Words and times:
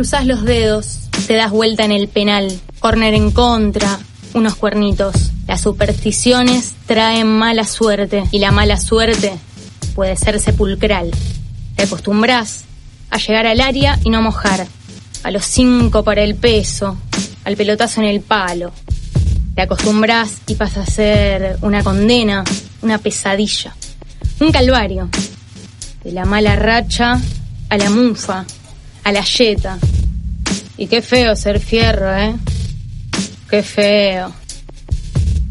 Cruzás 0.00 0.24
los 0.24 0.44
dedos, 0.44 1.10
te 1.26 1.34
das 1.34 1.50
vuelta 1.50 1.84
en 1.84 1.92
el 1.92 2.08
penal, 2.08 2.58
corner 2.78 3.12
en 3.12 3.32
contra, 3.32 3.98
unos 4.32 4.54
cuernitos. 4.54 5.30
Las 5.46 5.60
supersticiones 5.60 6.72
traen 6.86 7.26
mala 7.26 7.64
suerte 7.64 8.24
y 8.30 8.38
la 8.38 8.50
mala 8.50 8.80
suerte 8.80 9.34
puede 9.94 10.16
ser 10.16 10.40
sepulcral. 10.40 11.10
Te 11.76 11.82
acostumbras 11.82 12.64
a 13.10 13.18
llegar 13.18 13.46
al 13.46 13.60
área 13.60 13.98
y 14.02 14.08
no 14.08 14.22
mojar, 14.22 14.66
a 15.22 15.30
los 15.30 15.44
cinco 15.44 16.02
para 16.02 16.22
el 16.22 16.34
peso, 16.34 16.96
al 17.44 17.56
pelotazo 17.56 18.00
en 18.00 18.06
el 18.06 18.22
palo. 18.22 18.72
Te 19.54 19.60
acostumbras 19.60 20.40
y 20.46 20.54
pasa 20.54 20.80
a 20.80 20.86
ser 20.86 21.58
una 21.60 21.84
condena, 21.84 22.42
una 22.80 22.96
pesadilla, 22.96 23.76
un 24.40 24.50
calvario. 24.50 25.10
De 26.02 26.12
la 26.12 26.24
mala 26.24 26.56
racha 26.56 27.20
a 27.68 27.76
la 27.76 27.90
mufa, 27.90 28.46
a 29.04 29.12
la 29.12 29.22
yeta. 29.22 29.78
Y 30.76 30.86
qué 30.86 31.02
feo 31.02 31.36
ser 31.36 31.60
fierro, 31.60 32.16
¿eh? 32.16 32.34
Qué 33.48 33.62
feo. 33.62 34.32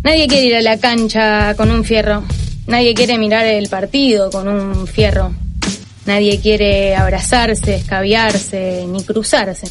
Nadie 0.03 0.27
quiere 0.27 0.45
ir 0.45 0.55
a 0.55 0.61
la 0.61 0.77
cancha 0.77 1.53
con 1.55 1.69
un 1.71 1.83
fierro. 1.83 2.23
Nadie 2.67 2.93
quiere 2.93 3.17
mirar 3.17 3.45
el 3.45 3.67
partido 3.69 4.31
con 4.31 4.47
un 4.47 4.87
fierro. 4.87 5.33
Nadie 6.05 6.39
quiere 6.39 6.95
abrazarse, 6.95 7.75
escabiarse, 7.75 8.85
ni 8.87 9.03
cruzarse. 9.03 9.67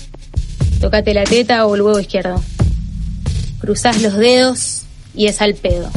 Tócate 0.80 1.14
la 1.14 1.24
teta 1.24 1.66
o 1.66 1.74
el 1.74 1.83
huevo 1.83 1.98
izquierdo. 1.98 2.42
Cruzás 3.60 4.00
los 4.02 4.14
dedos 4.14 4.83
y 5.14 5.27
es 5.27 5.41
al 5.41 5.55
pedo. 5.55 5.91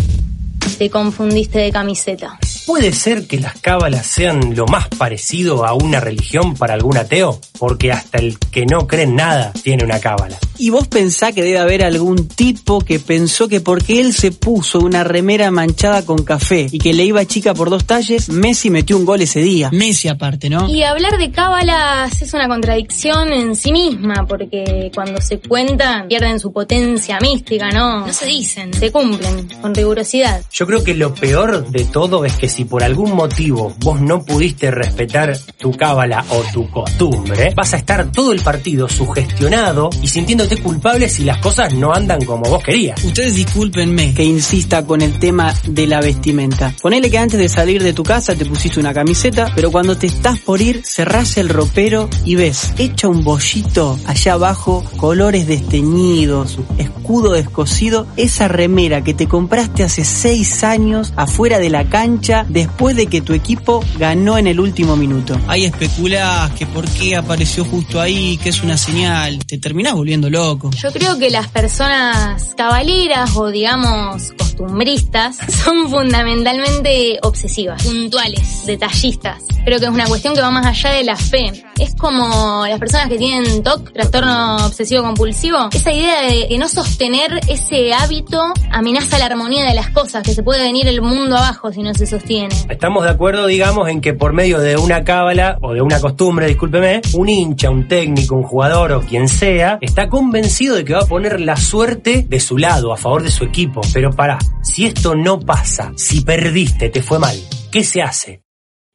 Te 0.77 0.89
confundiste 0.89 1.59
de 1.59 1.71
camiseta. 1.71 2.39
¿Puede 2.65 2.93
ser 2.93 3.27
que 3.27 3.39
las 3.39 3.59
cábalas 3.59 4.07
sean 4.07 4.55
lo 4.55 4.65
más 4.65 4.87
parecido 4.87 5.65
a 5.65 5.73
una 5.73 5.99
religión 5.99 6.55
para 6.55 6.73
algún 6.73 6.97
ateo? 6.97 7.39
Porque 7.61 7.91
hasta 7.91 8.17
el 8.17 8.39
que 8.39 8.65
no 8.65 8.87
cree 8.87 9.03
en 9.03 9.15
nada 9.15 9.53
tiene 9.53 9.83
una 9.83 9.99
cábala. 9.99 10.35
Y 10.57 10.71
vos 10.71 10.87
pensás 10.87 11.31
que 11.33 11.43
debe 11.43 11.59
haber 11.59 11.83
algún 11.83 12.27
tipo 12.27 12.79
que 12.81 12.99
pensó 12.99 13.47
que 13.47 13.61
porque 13.61 14.01
él 14.01 14.13
se 14.13 14.31
puso 14.31 14.79
una 14.79 15.03
remera 15.03 15.51
manchada 15.51 16.03
con 16.03 16.23
café 16.23 16.67
y 16.71 16.79
que 16.79 16.93
le 16.93 17.05
iba 17.05 17.23
chica 17.25 17.53
por 17.53 17.69
dos 17.69 17.85
talles, 17.85 18.29
Messi 18.29 18.71
metió 18.71 18.97
un 18.97 19.05
gol 19.05 19.21
ese 19.21 19.41
día. 19.41 19.69
Messi 19.71 20.07
aparte, 20.07 20.49
¿no? 20.49 20.67
Y 20.67 20.81
hablar 20.81 21.19
de 21.19 21.29
cábalas 21.29 22.19
es 22.19 22.33
una 22.33 22.47
contradicción 22.47 23.31
en 23.31 23.55
sí 23.55 23.71
misma, 23.71 24.25
porque 24.27 24.91
cuando 24.95 25.21
se 25.21 25.37
cuentan 25.37 26.07
pierden 26.07 26.39
su 26.39 26.51
potencia 26.51 27.19
mística, 27.19 27.69
¿no? 27.69 28.07
No 28.07 28.13
se 28.13 28.25
dicen. 28.25 28.73
Se 28.73 28.91
cumplen 28.91 29.47
con 29.61 29.75
rigurosidad. 29.75 30.41
Yo 30.51 30.65
creo 30.65 30.83
que 30.83 30.95
lo 30.95 31.13
peor 31.13 31.69
de 31.69 31.85
todo 31.85 32.25
es 32.25 32.33
que 32.37 32.49
si 32.49 32.65
por 32.65 32.83
algún 32.83 33.15
motivo 33.15 33.71
vos 33.79 34.01
no 34.01 34.23
pudiste 34.23 34.71
respetar 34.71 35.37
tu 35.57 35.71
cábala 35.71 36.25
o 36.29 36.41
tu 36.51 36.69
costumbre, 36.69 37.50
vas 37.55 37.73
a 37.73 37.77
estar 37.77 38.11
todo 38.11 38.31
el 38.31 38.41
partido 38.41 38.87
sugestionado 38.89 39.89
y 40.01 40.07
sintiéndote 40.07 40.57
culpable 40.57 41.09
si 41.09 41.23
las 41.23 41.37
cosas 41.37 41.73
no 41.73 41.93
andan 41.93 42.23
como 42.25 42.49
vos 42.49 42.63
querías. 42.63 43.03
Ustedes 43.03 43.35
discúlpenme. 43.35 44.13
Que 44.13 44.23
insista 44.23 44.85
con 44.85 45.01
el 45.01 45.19
tema 45.19 45.53
de 45.67 45.87
la 45.87 46.01
vestimenta. 46.01 46.73
Ponele 46.81 47.09
que 47.09 47.17
antes 47.17 47.39
de 47.39 47.49
salir 47.49 47.83
de 47.83 47.93
tu 47.93 48.03
casa 48.03 48.35
te 48.35 48.45
pusiste 48.45 48.79
una 48.79 48.93
camiseta, 48.93 49.51
pero 49.55 49.71
cuando 49.71 49.97
te 49.97 50.07
estás 50.07 50.39
por 50.39 50.61
ir 50.61 50.81
cerrás 50.85 51.37
el 51.37 51.49
ropero 51.49 52.09
y 52.25 52.35
ves 52.35 52.73
hecha 52.77 53.07
un 53.07 53.23
bollito 53.23 53.99
allá 54.05 54.33
abajo, 54.33 54.83
colores 54.97 55.47
desteñidos, 55.47 56.59
escudo 56.77 57.33
descosido, 57.33 58.07
esa 58.17 58.47
remera 58.47 59.03
que 59.03 59.13
te 59.13 59.27
compraste 59.27 59.83
hace 59.83 60.05
seis 60.05 60.63
años 60.63 61.13
afuera 61.15 61.59
de 61.59 61.69
la 61.69 61.85
cancha 61.85 62.45
después 62.47 62.95
de 62.95 63.07
que 63.07 63.21
tu 63.21 63.33
equipo 63.33 63.83
ganó 63.99 64.37
en 64.37 64.47
el 64.47 64.59
último 64.59 64.95
minuto. 64.95 65.37
Ahí 65.47 65.65
especulás 65.65 66.51
que 66.51 66.65
por 66.65 66.85
qué 66.89 67.15
apareció 67.15 67.40
justo 67.45 67.99
ahí, 67.99 68.37
que 68.37 68.49
es 68.49 68.61
una 68.61 68.77
señal. 68.77 69.39
Te 69.45 69.57
terminás 69.57 69.93
volviendo 69.93 70.29
loco. 70.29 70.69
Yo 70.77 70.91
creo 70.91 71.17
que 71.17 71.29
las 71.29 71.47
personas 71.47 72.53
cabaleras 72.55 73.35
o 73.35 73.49
digamos 73.49 74.31
costumbristas 74.37 75.37
son 75.63 75.89
fundamentalmente 75.89 77.19
obsesivas, 77.23 77.83
puntuales, 77.83 78.65
detallistas. 78.65 79.43
Creo 79.65 79.79
que 79.79 79.85
es 79.85 79.91
una 79.91 80.05
cuestión 80.05 80.33
que 80.33 80.41
va 80.41 80.49
más 80.49 80.65
allá 80.65 80.91
de 80.91 81.03
la 81.03 81.15
fe. 81.15 81.51
Es 81.79 81.95
como 81.95 82.65
las 82.67 82.79
personas 82.79 83.09
que 83.09 83.17
tienen 83.17 83.63
TOC, 83.63 83.91
trastorno 83.91 84.57
obsesivo 84.65 85.03
compulsivo, 85.03 85.69
esa 85.71 85.91
idea 85.91 86.21
de 86.21 86.47
que 86.47 86.57
no 86.57 86.67
sostener 86.67 87.39
ese 87.47 87.93
hábito 87.93 88.41
amenaza 88.71 89.19
la 89.19 89.25
armonía 89.25 89.65
de 89.65 89.73
las 89.75 89.89
cosas, 89.89 90.23
que 90.23 90.33
se 90.33 90.43
puede 90.43 90.63
venir 90.63 90.87
el 90.87 91.01
mundo 91.01 91.37
abajo 91.37 91.71
si 91.71 91.81
no 91.81 91.93
se 91.93 92.05
sostiene. 92.05 92.55
Estamos 92.69 93.03
de 93.03 93.11
acuerdo, 93.11 93.45
digamos, 93.47 93.87
en 93.89 94.01
que 94.01 94.13
por 94.13 94.33
medio 94.33 94.59
de 94.59 94.77
una 94.77 95.03
cábala 95.03 95.57
o 95.61 95.73
de 95.73 95.81
una 95.81 95.99
costumbre, 95.99 96.47
discúlpeme, 96.47 97.01
un 97.21 97.29
hincha, 97.29 97.69
un 97.69 97.87
técnico, 97.87 98.35
un 98.35 98.43
jugador 98.43 98.91
o 98.93 99.01
quien 99.01 99.29
sea, 99.29 99.77
está 99.81 100.09
convencido 100.09 100.75
de 100.75 100.83
que 100.83 100.93
va 100.93 101.01
a 101.01 101.07
poner 101.07 101.39
la 101.39 101.55
suerte 101.55 102.25
de 102.27 102.39
su 102.39 102.57
lado, 102.57 102.91
a 102.91 102.97
favor 102.97 103.21
de 103.21 103.29
su 103.29 103.43
equipo. 103.43 103.81
Pero 103.93 104.11
pará, 104.11 104.39
si 104.63 104.85
esto 104.85 105.15
no 105.15 105.39
pasa, 105.39 105.93
si 105.95 106.21
perdiste, 106.21 106.89
te 106.89 107.03
fue 107.03 107.19
mal, 107.19 107.37
¿qué 107.71 107.83
se 107.83 108.01
hace? 108.01 108.41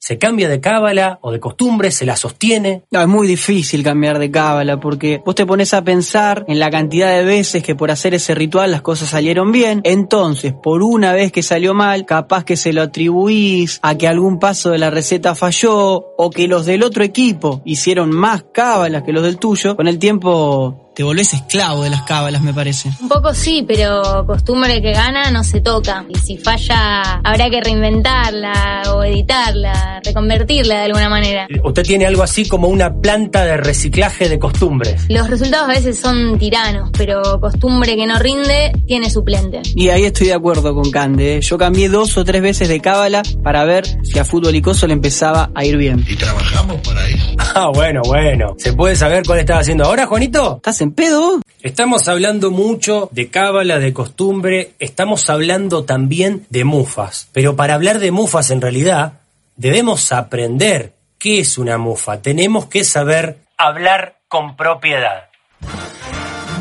¿Se 0.07 0.19
cambia 0.19 0.49
de 0.49 0.61
cábala 0.61 1.19
o 1.21 1.33
de 1.33 1.41
costumbre? 1.41 1.91
¿Se 1.91 2.07
la 2.07 2.17
sostiene? 2.17 2.85
No, 2.93 3.01
es 3.01 3.09
muy 3.09 3.27
difícil 3.27 3.83
cambiar 3.83 4.21
de 4.21 4.31
cábala 4.31 4.79
porque 4.79 5.21
vos 5.27 5.35
te 5.35 5.45
pones 5.45 5.75
a 5.75 5.83
pensar 5.83 6.45
en 6.47 6.61
la 6.61 6.71
cantidad 6.71 7.11
de 7.11 7.25
veces 7.25 7.65
que 7.65 7.75
por 7.75 7.91
hacer 7.91 8.15
ese 8.15 8.33
ritual 8.37 8.71
las 8.71 8.83
cosas 8.83 9.09
salieron 9.09 9.51
bien. 9.51 9.81
Entonces, 9.83 10.55
por 10.63 10.85
una 10.85 11.13
vez 11.13 11.33
que 11.33 11.43
salió 11.43 11.75
mal, 11.75 12.07
capaz 12.07 12.45
que 12.45 12.57
se 12.57 12.73
lo 12.73 12.83
atribuís 12.83 13.81
a 13.83 13.97
que 13.97 14.07
algún 14.07 14.39
paso 14.39 14.71
de 14.71 14.79
la 14.79 14.91
receta 14.91 15.35
falló 15.35 16.05
o 16.17 16.31
que 16.31 16.47
los 16.47 16.67
del 16.67 16.85
otro 16.85 17.03
equipo 17.03 17.61
hicieron 17.65 18.11
más 18.11 18.45
cábalas 18.53 19.03
que 19.03 19.13
los 19.13 19.25
del 19.25 19.39
tuyo. 19.39 19.75
Con 19.75 19.89
el 19.89 19.99
tiempo 19.99 20.86
te 20.97 21.03
volvés 21.03 21.35
esclavo 21.35 21.83
de 21.83 21.91
las 21.91 22.03
cábalas, 22.03 22.41
me 22.41 22.55
parece. 22.55 22.91
Un 23.03 23.11
poco 23.11 23.35
sí, 23.35 23.63
pero 23.69 24.25
costumbre 24.27 24.81
que 24.81 24.93
gana 24.93 25.31
no 25.31 25.45
se 25.45 25.61
toca. 25.61 26.07
Y 26.09 26.19
si 26.19 26.39
falla, 26.39 27.21
habrá 27.23 27.51
que 27.51 27.61
reinventarla 27.61 28.83
o 28.95 29.05
editarla, 29.05 30.01
reconvertirla 30.03 30.77
de 30.77 30.85
alguna 30.87 31.11
manera. 31.11 31.49
Usted 31.63 31.83
tiene 31.83 32.07
algo 32.07 32.23
así 32.23 32.49
como 32.49 32.69
una 32.69 32.95
planta 32.95 33.45
de 33.45 33.59
reciclaje 33.59 34.31
de 34.31 34.39
costumbres. 34.39 35.05
Los 35.11 35.29
resultados 35.29 35.69
a 35.69 35.73
veces 35.73 35.99
son 35.99 36.39
tiranos, 36.39 36.89
pero 36.97 37.41
costumbre 37.43 37.95
que 37.95 38.07
no 38.07 38.19
rinde 38.19 38.73
tiene 38.87 39.11
suplente. 39.11 39.61
Y 39.75 39.91
ahí 39.91 40.05
estoy 40.05 40.29
de 40.29 40.35
acuerdo 40.35 40.75
con 40.75 40.91
Cande. 40.91 41.37
¿eh? 41.37 41.41
Yo 41.43 41.59
cambié 41.59 41.91
dos 41.91 42.17
o 42.17 42.25
tres 42.25 42.41
veces 42.41 42.69
de 42.69 42.81
cábala 42.81 43.23
para 43.43 43.67
ver 43.67 43.85
si 44.03 44.19
a 44.19 44.25
fútbol 44.25 44.55
y 44.55 44.63
coso 44.63 44.87
le 44.87 44.95
empezaba 44.95 45.51
a 45.55 45.63
ir 45.63 45.77
bien. 45.77 46.07
Y 46.09 46.17
trabajamos 46.17 46.81
para 46.81 47.07
eso. 47.07 47.27
Ah, 47.55 47.71
bueno, 47.75 48.01
bueno. 48.05 48.55
¿Se 48.57 48.73
puede 48.73 48.97
saber 48.97 49.25
cuál 49.27 49.41
estás 49.41 49.61
haciendo 49.61 49.85
ahora, 49.85 50.07
Juanito? 50.07 50.57
¿Estás 50.57 50.81
en 50.81 50.86
pedo? 50.93 51.41
Estamos 51.63 52.09
hablando 52.09 52.51
mucho 52.51 53.09
de 53.13 53.29
cábala, 53.29 53.79
de 53.79 53.93
costumbre, 53.93 54.73
estamos 54.79 55.29
hablando 55.31 55.85
también 55.85 56.47
de 56.51 56.65
mufas. 56.65 57.29
Pero 57.33 57.57
para 57.57 57.75
hablar 57.75 57.99
de 57.99 58.13
mufas 58.13 58.51
en 58.51 58.61
realidad, 58.61 59.21
debemos 59.57 60.13
aprender 60.13 60.93
qué 61.19 61.41
es 61.41 61.59
una 61.59 61.79
mufa. 61.79 62.23
Tenemos 62.23 62.67
que 62.67 62.85
saber 62.85 63.39
hablar 63.57 64.19
con 64.29 64.57
propiedad. 64.57 65.25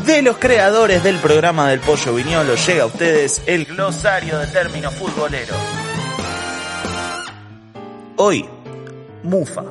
De 0.06 0.22
los 0.22 0.38
creadores 0.38 1.04
del 1.04 1.18
programa 1.18 1.70
del 1.70 1.80
Pollo 1.80 2.14
Viñolo 2.14 2.56
llega 2.56 2.84
a 2.84 2.88
ustedes 2.88 3.42
el 3.48 3.66
glosario 3.66 4.38
de 4.38 4.48
términos 4.48 4.94
futboleros. 4.94 5.58
Hoy, 8.18 8.46
mufa. 9.24 9.64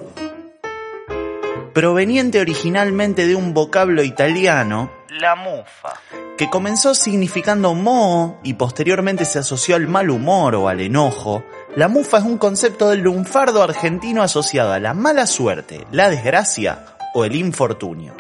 Proveniente 1.74 2.40
originalmente 2.40 3.26
de 3.26 3.34
un 3.34 3.52
vocablo 3.52 4.04
italiano, 4.04 4.92
la 5.08 5.34
mufa, 5.34 5.94
que 6.38 6.48
comenzó 6.48 6.94
significando 6.94 7.74
moho 7.74 8.38
y 8.44 8.54
posteriormente 8.54 9.24
se 9.24 9.40
asoció 9.40 9.74
al 9.74 9.88
mal 9.88 10.08
humor 10.08 10.54
o 10.54 10.68
al 10.68 10.80
enojo, 10.80 11.42
la 11.74 11.88
mufa 11.88 12.18
es 12.18 12.24
un 12.24 12.38
concepto 12.38 12.90
del 12.90 13.00
lunfardo 13.00 13.60
argentino 13.60 14.22
asociado 14.22 14.72
a 14.72 14.78
la 14.78 14.94
mala 14.94 15.26
suerte, 15.26 15.84
la 15.90 16.10
desgracia 16.10 16.96
o 17.12 17.24
el 17.24 17.34
infortunio. 17.34 18.14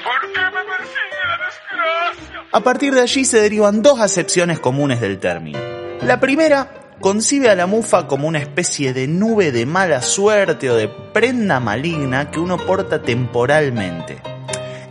A 2.50 2.60
partir 2.60 2.92
de 2.92 3.02
allí 3.02 3.24
se 3.24 3.40
derivan 3.40 3.82
dos 3.82 4.00
acepciones 4.00 4.58
comunes 4.58 5.00
del 5.00 5.20
término. 5.20 5.60
La 6.02 6.18
primera 6.18 6.83
concibe 7.04 7.50
a 7.50 7.54
la 7.54 7.66
mufa 7.66 8.06
como 8.06 8.26
una 8.26 8.38
especie 8.38 8.94
de 8.94 9.06
nube 9.06 9.52
de 9.52 9.66
mala 9.66 10.00
suerte 10.00 10.70
o 10.70 10.74
de 10.74 10.88
prenda 10.88 11.60
maligna 11.60 12.30
que 12.30 12.40
uno 12.40 12.56
porta 12.56 13.02
temporalmente. 13.02 14.22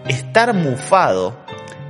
Estar 0.07 0.53
mufado 0.53 1.35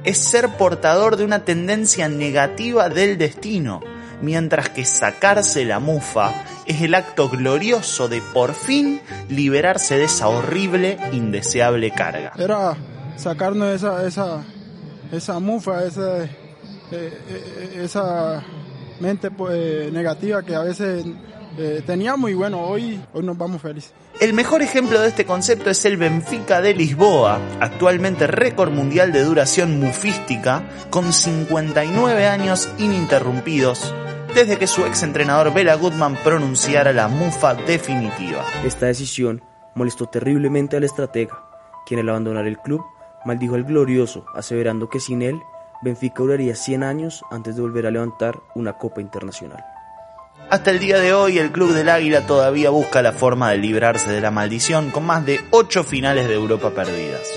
es 0.06 0.18
ser 0.18 0.48
portador 0.56 1.18
de 1.18 1.25
una 1.25 1.44
tendencia 1.44 2.08
negativa 2.08 2.88
del 2.88 3.18
destino, 3.18 3.81
mientras 4.22 4.70
que 4.70 4.86
sacarse 4.86 5.66
la 5.66 5.81
mufa 5.81 6.31
es 6.66 6.81
el 6.81 6.96
acto 6.96 7.28
glorioso 7.28 8.08
de 8.08 8.22
por 8.22 8.54
fin 8.54 9.02
liberarse 9.28 9.98
de 9.98 10.06
esa 10.06 10.30
horrible, 10.30 11.00
indeseable 11.12 11.92
carga. 11.92 12.31
Era 12.38 12.78
sacarnos 13.18 13.75
esa, 13.75 14.08
esa, 14.08 14.42
esa 15.12 15.40
mufa, 15.42 15.84
esa, 15.84 16.24
eh, 16.24 16.30
eh, 16.92 17.81
esa 17.84 18.42
mente 19.03 19.31
pues, 19.31 19.91
negativa 19.91 20.41
que 20.44 20.55
a 20.55 20.61
veces 20.61 21.05
eh, 21.57 21.83
teníamos 21.85 22.31
y 22.31 22.33
bueno, 22.33 22.61
hoy, 22.61 23.00
hoy 23.13 23.23
nos 23.23 23.38
vamos 23.38 23.61
felices. 23.61 23.94
El 24.21 24.33
mejor 24.33 24.61
ejemplo 24.61 25.01
de 25.01 25.09
este 25.09 25.25
concepto 25.25 25.69
es 25.69 25.83
el 25.83 25.97
Benfica 25.97 26.61
de 26.61 26.73
Lisboa, 26.73 27.39
actualmente 27.59 28.27
récord 28.27 28.71
mundial 28.71 29.11
de 29.11 29.23
duración 29.23 29.79
mufística, 29.79 30.63
con 30.89 31.11
59 31.11 32.27
años 32.27 32.69
ininterrumpidos, 32.77 33.94
desde 34.33 34.57
que 34.57 34.67
su 34.67 34.85
ex 34.85 35.03
entrenador 35.03 35.53
Bela 35.53 35.75
Goodman 35.75 36.15
pronunciara 36.23 36.94
la 36.94 37.09
mufa 37.09 37.55
definitiva. 37.55 38.45
Esta 38.63 38.85
decisión 38.85 39.44
molestó 39.75 40.05
terriblemente 40.05 40.77
al 40.77 40.85
estratega, 40.85 41.44
quien 41.85 42.00
al 42.00 42.09
abandonar 42.09 42.47
el 42.47 42.57
club 42.57 42.81
maldijo 43.25 43.55
al 43.55 43.65
glorioso, 43.65 44.25
aseverando 44.33 44.89
que 44.89 45.00
sin 45.00 45.21
él 45.21 45.41
Benfica 45.83 46.24
duraría 46.24 46.56
100 46.56 46.83
años 46.83 47.24
antes 47.30 47.56
de 47.56 47.62
volver 47.62 47.85
a 47.85 47.91
levantar 47.91 48.39
una 48.56 48.77
copa 48.77 49.01
internacional. 49.01 49.63
Hasta 50.50 50.71
el 50.71 50.80
día 50.80 51.00
de 51.00 51.13
hoy, 51.13 51.39
el 51.39 51.51
Club 51.51 51.74
del 51.74 51.89
Águila 51.89 52.25
todavía 52.25 52.69
busca 52.69 53.01
la 53.01 53.12
forma 53.12 53.51
de 53.51 53.57
librarse 53.57 54.09
de 54.09 54.21
la 54.21 54.31
maldición 54.31 54.91
con 54.91 55.06
más 55.06 55.25
de 55.25 55.41
8 55.51 55.83
finales 55.83 56.27
de 56.27 56.35
Europa 56.35 56.69
perdidas. 56.69 57.27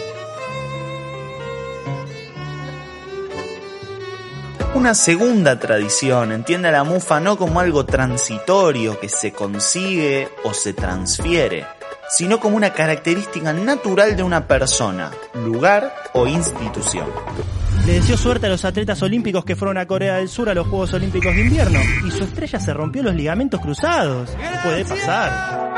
Una 4.74 4.94
segunda 4.94 5.58
tradición 5.58 6.30
entiende 6.30 6.68
a 6.68 6.72
la 6.72 6.84
mufa 6.84 7.18
no 7.18 7.36
como 7.36 7.58
algo 7.58 7.86
transitorio 7.86 9.00
que 9.00 9.08
se 9.08 9.32
consigue 9.32 10.28
o 10.44 10.52
se 10.52 10.74
transfiere, 10.74 11.66
sino 12.10 12.38
como 12.38 12.56
una 12.56 12.72
característica 12.72 13.52
natural 13.52 14.14
de 14.16 14.22
una 14.22 14.46
persona, 14.46 15.10
lugar 15.34 15.92
o 16.12 16.26
institución. 16.26 17.06
Le 17.86 17.92
deseó 17.92 18.16
suerte 18.16 18.46
a 18.46 18.48
los 18.48 18.64
atletas 18.64 19.00
olímpicos 19.02 19.44
que 19.44 19.54
fueron 19.54 19.78
a 19.78 19.86
Corea 19.86 20.16
del 20.16 20.28
Sur 20.28 20.48
a 20.48 20.54
los 20.54 20.66
Juegos 20.66 20.92
Olímpicos 20.92 21.32
de 21.32 21.42
Invierno 21.42 21.78
y 22.04 22.10
su 22.10 22.24
estrella 22.24 22.58
se 22.58 22.74
rompió 22.74 23.00
los 23.04 23.14
ligamentos 23.14 23.60
cruzados. 23.60 24.36
Puede 24.64 24.84
pasar. 24.84 25.72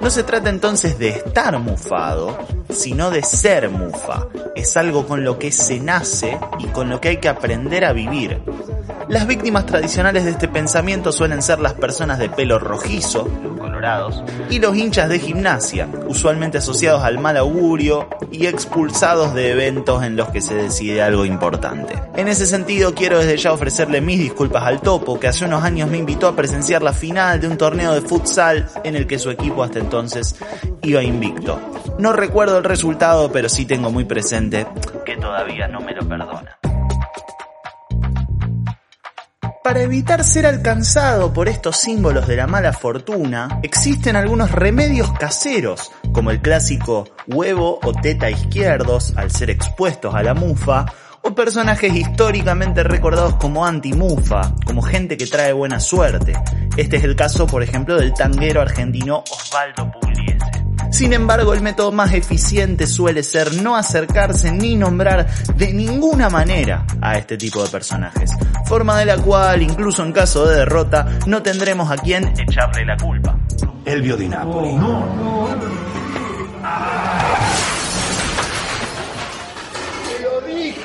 No 0.00 0.10
se 0.10 0.22
trata 0.22 0.48
entonces 0.48 0.98
de 0.98 1.10
estar 1.10 1.58
mufado, 1.58 2.38
sino 2.70 3.10
de 3.10 3.22
ser 3.22 3.68
mufa. 3.70 4.26
Es 4.54 4.76
algo 4.76 5.06
con 5.06 5.24
lo 5.24 5.38
que 5.38 5.52
se 5.52 5.78
nace 5.80 6.38
y 6.58 6.66
con 6.66 6.88
lo 6.88 7.00
que 7.00 7.08
hay 7.08 7.16
que 7.18 7.28
aprender 7.28 7.84
a 7.84 7.92
vivir. 7.92 8.40
Las 9.10 9.26
víctimas 9.26 9.66
tradicionales 9.66 10.24
de 10.24 10.30
este 10.30 10.46
pensamiento 10.46 11.10
suelen 11.10 11.42
ser 11.42 11.58
las 11.58 11.74
personas 11.74 12.20
de 12.20 12.28
pelo 12.28 12.60
rojizo, 12.60 13.26
colorados, 13.58 14.22
y 14.50 14.60
los 14.60 14.76
hinchas 14.76 15.08
de 15.08 15.18
gimnasia, 15.18 15.88
usualmente 16.06 16.58
asociados 16.58 17.02
al 17.02 17.18
mal 17.18 17.36
augurio 17.36 18.08
y 18.30 18.46
expulsados 18.46 19.34
de 19.34 19.50
eventos 19.50 20.04
en 20.04 20.14
los 20.14 20.28
que 20.28 20.40
se 20.40 20.54
decide 20.54 21.02
algo 21.02 21.24
importante. 21.24 22.00
En 22.14 22.28
ese 22.28 22.46
sentido, 22.46 22.94
quiero 22.94 23.18
desde 23.18 23.36
ya 23.36 23.52
ofrecerle 23.52 24.00
mis 24.00 24.20
disculpas 24.20 24.62
al 24.62 24.80
Topo, 24.80 25.18
que 25.18 25.26
hace 25.26 25.44
unos 25.44 25.64
años 25.64 25.90
me 25.90 25.98
invitó 25.98 26.28
a 26.28 26.36
presenciar 26.36 26.80
la 26.82 26.92
final 26.92 27.40
de 27.40 27.48
un 27.48 27.58
torneo 27.58 27.92
de 27.92 28.02
futsal 28.02 28.70
en 28.84 28.94
el 28.94 29.08
que 29.08 29.18
su 29.18 29.30
equipo 29.30 29.64
hasta 29.64 29.79
entonces 29.80 30.36
iba 30.82 31.02
invicto. 31.02 31.60
No 31.98 32.12
recuerdo 32.12 32.58
el 32.58 32.64
resultado, 32.64 33.32
pero 33.32 33.48
sí 33.48 33.66
tengo 33.66 33.90
muy 33.90 34.04
presente 34.04 34.66
que 35.04 35.16
todavía 35.16 35.66
no 35.68 35.80
me 35.80 35.94
lo 35.94 36.08
perdona. 36.08 36.58
Para 39.62 39.82
evitar 39.82 40.24
ser 40.24 40.46
alcanzado 40.46 41.32
por 41.32 41.46
estos 41.46 41.76
símbolos 41.76 42.26
de 42.26 42.34
la 42.34 42.46
mala 42.46 42.72
fortuna, 42.72 43.60
existen 43.62 44.16
algunos 44.16 44.50
remedios 44.50 45.12
caseros, 45.12 45.92
como 46.12 46.30
el 46.30 46.40
clásico 46.40 47.06
huevo 47.28 47.78
o 47.82 47.92
teta 47.92 48.30
izquierdos 48.30 49.12
al 49.16 49.30
ser 49.30 49.50
expuestos 49.50 50.14
a 50.14 50.22
la 50.22 50.34
mufa, 50.34 50.86
o 51.22 51.34
personajes 51.34 51.94
históricamente 51.94 52.82
recordados 52.82 53.34
como 53.34 53.64
anti-mufa, 53.66 54.54
como 54.64 54.82
gente 54.82 55.16
que 55.16 55.26
trae 55.26 55.52
buena 55.52 55.80
suerte. 55.80 56.32
Este 56.76 56.96
es 56.96 57.04
el 57.04 57.16
caso, 57.16 57.46
por 57.46 57.62
ejemplo, 57.62 57.96
del 57.96 58.14
tanguero 58.14 58.60
argentino 58.60 59.22
Osvaldo 59.30 59.90
Pugliese. 59.90 60.50
Sin 60.90 61.12
embargo, 61.12 61.54
el 61.54 61.60
método 61.60 61.92
más 61.92 62.12
eficiente 62.12 62.86
suele 62.86 63.22
ser 63.22 63.54
no 63.62 63.76
acercarse 63.76 64.50
ni 64.50 64.76
nombrar 64.76 65.26
de 65.54 65.72
ninguna 65.72 66.28
manera 66.28 66.84
a 67.00 67.16
este 67.16 67.36
tipo 67.36 67.62
de 67.62 67.70
personajes, 67.70 68.32
forma 68.66 68.98
de 68.98 69.04
la 69.04 69.16
cual, 69.16 69.62
incluso 69.62 70.02
en 70.02 70.12
caso 70.12 70.46
de 70.46 70.56
derrota, 70.56 71.06
no 71.26 71.42
tendremos 71.42 71.90
a 71.90 71.96
quien 71.96 72.32
echarle 72.38 72.84
la 72.84 72.96
culpa. 72.96 73.36
Elvio 73.84 74.16
Di 74.16 74.28
Napoli. 74.28 74.70
Te 74.70 74.76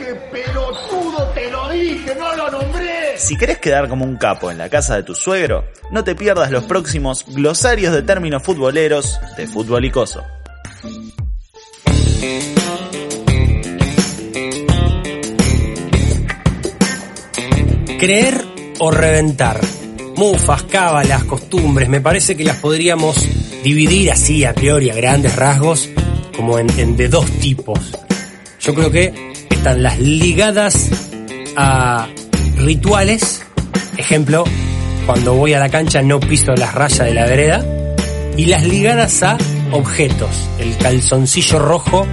dije, 0.06 0.16
pelotudo, 0.32 1.24
te 1.34 1.50
lo 1.50 1.70
dije, 1.70 2.16
no 2.16 2.36
lo 2.36 2.52
nombré. 2.52 3.18
Si 3.18 3.38
querés 3.38 3.58
quedar 3.60 3.90
como 3.90 4.06
un 4.06 4.18
capo 4.18 4.52
en 4.52 4.58
la 4.58 4.70
casa 4.70 4.96
de 4.96 5.04
tu 5.04 5.16
suegro, 5.16 5.66
no 5.92 6.04
te 6.04 6.16
pierdas 6.16 6.52
los 6.52 6.66
próximos 6.66 7.26
glosarios 7.28 7.94
de 7.94 8.02
términos 8.02 8.44
futboleros 8.44 9.20
de 9.38 9.48
Fútbol 9.48 9.86
y 9.86 9.92
Coso. 9.92 10.24
Creer 18.00 18.46
o 18.80 18.92
reventar. 18.92 19.60
Mufas, 20.18 20.64
cábalas, 20.64 21.24
costumbres, 21.26 21.90
me 21.90 22.00
parece 22.00 22.38
que 22.38 22.46
las 22.46 22.58
podríamos 22.58 23.18
dividir 23.64 24.12
así 24.12 24.46
a 24.46 24.54
priori, 24.54 24.90
a 24.90 24.96
grandes 24.96 25.36
rasgos, 25.36 25.90
como 26.36 26.58
en, 26.60 26.70
en 26.80 26.96
de 26.96 27.10
dos 27.10 27.30
tipos. 27.40 27.80
Yo 28.62 28.74
creo 28.74 28.92
que 28.92 29.35
están 29.50 29.84
las 29.84 30.00
ligadas 30.00 30.90
a 31.56 32.08
rituales, 32.58 33.44
ejemplo, 33.98 34.44
cuando 35.06 35.34
voy 35.36 35.54
a 35.54 35.60
la 35.60 35.70
cancha 35.70 36.02
no 36.02 36.20
piso 36.20 36.54
las 36.56 36.74
rayas 36.74 37.08
de 37.08 37.14
la 37.14 37.26
vereda, 37.26 37.66
y 38.38 38.46
las 38.46 38.66
ligadas 38.66 39.24
a 39.24 39.38
objetos, 39.72 40.30
el 40.60 40.76
calzoncillo 40.78 41.60
rojo 41.60 42.06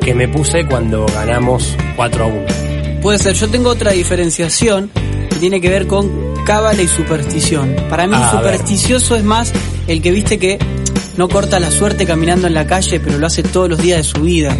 que 0.00 0.14
me 0.14 0.28
puse 0.28 0.66
cuando 0.66 1.06
ganamos 1.06 1.76
4 1.96 2.24
a 2.24 2.26
1. 2.26 3.00
Puede 3.02 3.18
ser, 3.18 3.34
yo 3.34 3.48
tengo 3.48 3.70
otra 3.70 3.92
diferenciación 3.92 4.90
que 5.30 5.36
tiene 5.36 5.60
que 5.60 5.68
ver 5.68 5.86
con 5.86 6.30
cábala 6.44 6.82
y 6.82 6.88
superstición. 6.88 7.76
Para 7.88 8.06
mí, 8.06 8.14
A 8.14 8.20
ver. 8.20 8.30
supersticioso 8.30 9.16
es 9.16 9.24
más 9.24 9.52
el 9.86 10.02
que 10.02 10.10
viste 10.10 10.38
que 10.38 10.58
no 11.16 11.28
corta 11.28 11.60
la 11.60 11.70
suerte 11.70 12.06
caminando 12.06 12.46
en 12.46 12.54
la 12.54 12.66
calle, 12.66 13.00
pero 13.00 13.18
lo 13.18 13.26
hace 13.26 13.42
todos 13.42 13.68
los 13.68 13.78
días 13.80 13.98
de 13.98 14.04
su 14.04 14.20
vida. 14.22 14.56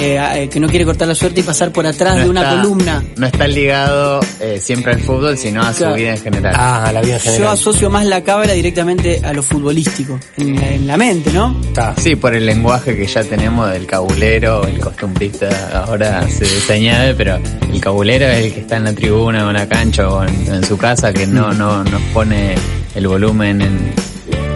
Eh, 0.00 0.16
eh, 0.44 0.48
que 0.48 0.60
no 0.60 0.68
quiere 0.68 0.84
cortar 0.84 1.08
la 1.08 1.14
suerte 1.14 1.40
y 1.40 1.42
pasar 1.42 1.72
por 1.72 1.84
atrás 1.86 2.16
No 2.16 2.24
de 2.24 2.30
una 2.30 2.42
está- 2.42 2.56
columna. 2.62 3.04
No 3.16 3.26
está 3.26 3.48
ligado 3.48 4.20
eh, 4.40 4.60
siempre 4.62 4.92
al 4.92 5.00
fútbol, 5.00 5.36
sino 5.36 5.60
a 5.62 5.72
Claro. 5.72 5.94
su 5.94 5.98
vida 6.00 6.10
en 6.14 6.20
general. 6.22 6.54
Ah, 6.56 6.84
a 6.86 6.92
la 6.92 7.00
vida 7.00 7.14
en 7.16 7.22
Yo 7.22 7.30
general. 7.32 7.52
asocio 7.54 7.90
más 7.90 8.06
la 8.06 8.22
cábala 8.22 8.52
directamente 8.52 9.20
a 9.24 9.32
lo 9.32 9.42
futbolístico, 9.42 10.18
en 10.36 10.54
la, 10.56 10.68
en 10.70 10.86
la 10.86 10.96
mente, 10.96 11.32
¿no? 11.32 11.60
Está. 11.64 11.94
Sí, 11.96 12.14
por 12.16 12.34
el 12.34 12.46
lenguaje 12.46 12.96
que 12.96 13.06
ya 13.06 13.24
tenemos 13.24 13.70
del 13.72 13.86
cabulero, 13.86 14.64
el 14.64 14.78
costumbrista 14.78 15.48
ahora 15.84 16.26
se, 16.28 16.44
se 16.46 16.72
añade, 16.72 17.14
pero 17.14 17.38
el 17.72 17.80
cabulero 17.80 18.26
es 18.26 18.44
el 18.46 18.52
que 18.54 18.60
está 18.60 18.76
en 18.76 18.84
la 18.84 18.92
tribuna 18.92 19.44
o 19.46 19.48
en 19.48 19.54
la 19.56 19.66
cancha 19.68 20.08
o 20.08 20.22
en, 20.22 20.54
en 20.54 20.64
su 20.64 20.76
casa 20.78 21.12
que 21.12 21.26
no, 21.26 21.52
no, 21.52 21.82
no 21.82 21.98
pone 22.14 22.54
el 22.94 23.06
volumen 23.08 23.60
en, 23.62 23.92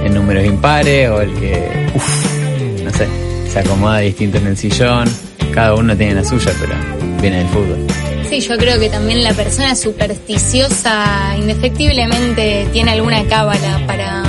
en 0.04 0.14
números 0.14 0.44
impares 0.46 1.10
o 1.10 1.20
el 1.20 1.32
que, 1.34 1.88
no 2.84 2.90
sé, 2.92 3.08
se 3.52 3.58
acomoda 3.58 3.98
distinto 3.98 4.38
en 4.38 4.46
el 4.46 4.56
sillón. 4.56 5.08
Cada 5.52 5.74
uno 5.74 5.96
tiene 5.96 6.14
la 6.14 6.24
suya, 6.24 6.52
pero 6.60 6.74
viene 7.20 7.38
del 7.38 7.48
fútbol. 7.48 7.86
Sí, 8.28 8.40
yo 8.40 8.56
creo 8.56 8.80
que 8.80 8.88
también 8.88 9.22
la 9.22 9.34
persona 9.34 9.74
supersticiosa 9.74 11.36
indefectiblemente 11.38 12.66
tiene 12.72 12.92
alguna 12.92 13.24
cábala 13.26 13.80
para 13.86 14.22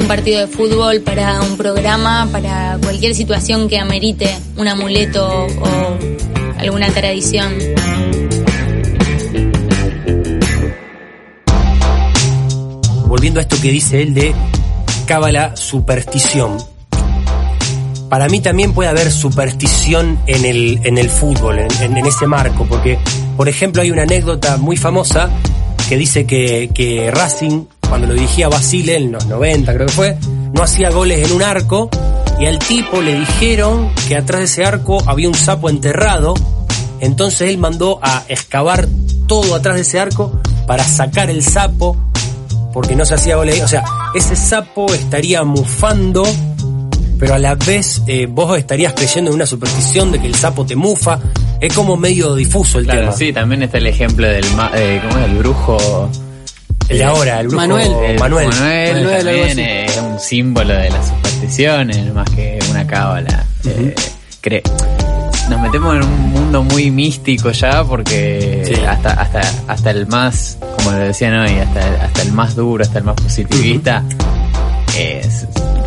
un 0.00 0.06
partido 0.06 0.40
de 0.40 0.46
fútbol, 0.48 1.00
para 1.00 1.40
un 1.42 1.56
programa, 1.56 2.28
para 2.32 2.78
cualquier 2.82 3.14
situación 3.14 3.68
que 3.68 3.78
amerite 3.78 4.28
un 4.56 4.68
amuleto 4.68 5.46
o 5.46 5.98
alguna 6.58 6.88
tradición. 6.88 7.54
volviendo 13.08 13.40
a 13.40 13.42
esto 13.42 13.56
que 13.60 13.72
dice 13.72 14.02
él 14.02 14.14
de 14.14 14.32
cábala 15.06 15.56
superstición. 15.56 16.58
Para 18.08 18.28
mí 18.28 18.40
también 18.40 18.72
puede 18.72 18.88
haber 18.88 19.10
superstición 19.12 20.18
en 20.26 20.44
el, 20.44 20.80
en 20.84 20.96
el 20.98 21.10
fútbol, 21.10 21.58
en, 21.58 21.96
ese 21.98 22.26
marco, 22.26 22.64
porque, 22.66 22.98
por 23.36 23.48
ejemplo, 23.48 23.82
hay 23.82 23.90
una 23.90 24.02
anécdota 24.02 24.56
muy 24.56 24.76
famosa 24.76 25.30
que 25.88 25.96
dice 25.96 26.26
que, 26.26 26.70
que 26.74 27.10
Racing, 27.10 27.64
cuando 27.88 28.06
lo 28.06 28.14
dirigía 28.14 28.48
Basile 28.48 28.96
en 28.96 29.12
los 29.12 29.26
90 29.26 29.74
creo 29.74 29.86
que 29.86 29.92
fue, 29.92 30.18
no 30.52 30.62
hacía 30.62 30.90
goles 30.90 31.28
en 31.28 31.34
un 31.34 31.42
arco 31.42 31.90
y 32.38 32.46
al 32.46 32.58
tipo 32.58 33.02
le 33.02 33.14
dijeron 33.18 33.90
que 34.06 34.16
atrás 34.16 34.40
de 34.40 34.44
ese 34.46 34.64
arco 34.64 35.02
había 35.06 35.28
un 35.28 35.34
sapo 35.34 35.68
enterrado, 35.68 36.34
entonces 37.00 37.50
él 37.50 37.58
mandó 37.58 38.00
a 38.02 38.24
excavar 38.28 38.88
todo 39.26 39.54
atrás 39.54 39.76
de 39.76 39.82
ese 39.82 40.00
arco 40.00 40.40
para 40.66 40.84
sacar 40.84 41.30
el 41.30 41.42
sapo 41.42 41.96
porque 42.72 42.94
no 42.94 43.04
se 43.04 43.14
hacía 43.14 43.36
gol 43.36 43.48
ahí. 43.48 43.60
O 43.60 43.68
sea, 43.68 43.84
ese 44.14 44.36
sapo 44.36 44.92
estaría 44.92 45.42
mufando, 45.44 46.22
pero 47.18 47.34
a 47.34 47.38
la 47.38 47.54
vez 47.54 48.02
eh, 48.06 48.26
vos 48.28 48.56
estarías 48.58 48.92
creyendo 48.92 49.30
en 49.30 49.34
una 49.36 49.46
superstición 49.46 50.12
de 50.12 50.20
que 50.20 50.26
el 50.26 50.34
sapo 50.34 50.64
te 50.64 50.76
mufa. 50.76 51.18
Es 51.60 51.72
como 51.74 51.96
medio 51.96 52.34
difuso 52.34 52.78
el 52.78 52.84
Claro, 52.84 53.00
tema. 53.00 53.12
sí, 53.12 53.32
también 53.32 53.62
está 53.64 53.78
el 53.78 53.86
ejemplo 53.88 54.26
del, 54.28 54.44
ma- 54.54 54.70
eh, 54.74 55.00
¿cómo 55.08 55.18
es? 55.24 55.30
El 55.30 55.36
brujo 55.38 56.10
El 56.88 56.98
de 56.98 57.04
ahora, 57.04 57.40
el 57.40 57.48
brujo 57.48 57.60
Manuel. 57.66 57.92
El 58.04 58.18
Manuel. 58.18 58.48
Manuel, 58.48 58.94
Manuel, 58.94 59.06
algo 59.28 59.30
también 59.46 59.58
es 59.58 59.96
un 59.96 60.18
símbolo 60.20 60.74
de 60.74 60.90
las 60.90 61.08
supersticiones, 61.08 62.14
más 62.14 62.30
que 62.30 62.58
una 62.70 62.86
cábala. 62.86 63.44
Eh, 63.64 63.94
cre- 64.42 64.62
nos 65.50 65.60
metemos 65.62 65.96
en 65.96 66.02
un 66.02 66.20
mundo 66.30 66.62
muy 66.62 66.90
místico 66.90 67.50
ya 67.52 67.82
porque 67.82 68.62
Sí. 68.66 68.74
hasta, 68.86 69.12
hasta, 69.14 69.40
hasta 69.66 69.90
el 69.90 70.06
más, 70.06 70.58
como 70.76 70.92
lo 70.92 70.98
decían 70.98 71.34
hoy, 71.40 71.58
hasta, 71.58 72.04
hasta 72.04 72.22
el 72.22 72.32
más 72.32 72.54
duro, 72.54 72.84
hasta 72.84 72.98
el 72.98 73.04
más 73.04 73.14
positivista, 73.16 74.02
eh, 74.98 75.22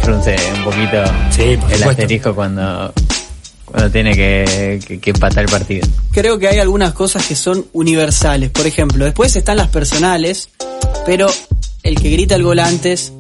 frunce 0.02 0.36
un 0.58 0.64
poquito 0.64 1.04
Sí, 1.32 1.42
el 1.44 1.60
supuesto. 1.62 1.90
asterisco 1.90 2.36
cuando, 2.36 2.94
cuando 3.66 3.92
tiene 3.92 4.14
que, 4.16 4.80
que- 4.86 5.00
que 5.00 5.10
empatar 5.12 5.44
el 5.44 5.50
partido. 5.50 5.88
Creo 6.12 6.38
que 6.40 6.48
hay 6.48 6.60
algunas 6.60 6.94
cosas 6.94 7.26
que 7.26 7.36
son 7.36 7.66
universales. 7.74 8.50
Por 8.50 8.66
ejemplo, 8.68 9.06
después 9.06 9.36
están 9.36 9.58
las 9.58 9.68
personales, 9.70 10.50
pero 11.06 11.28
el 11.84 11.96
que 12.00 12.10
grita 12.10 12.36
el 12.36 12.44
gol 12.44 12.60
antes, 12.60 13.14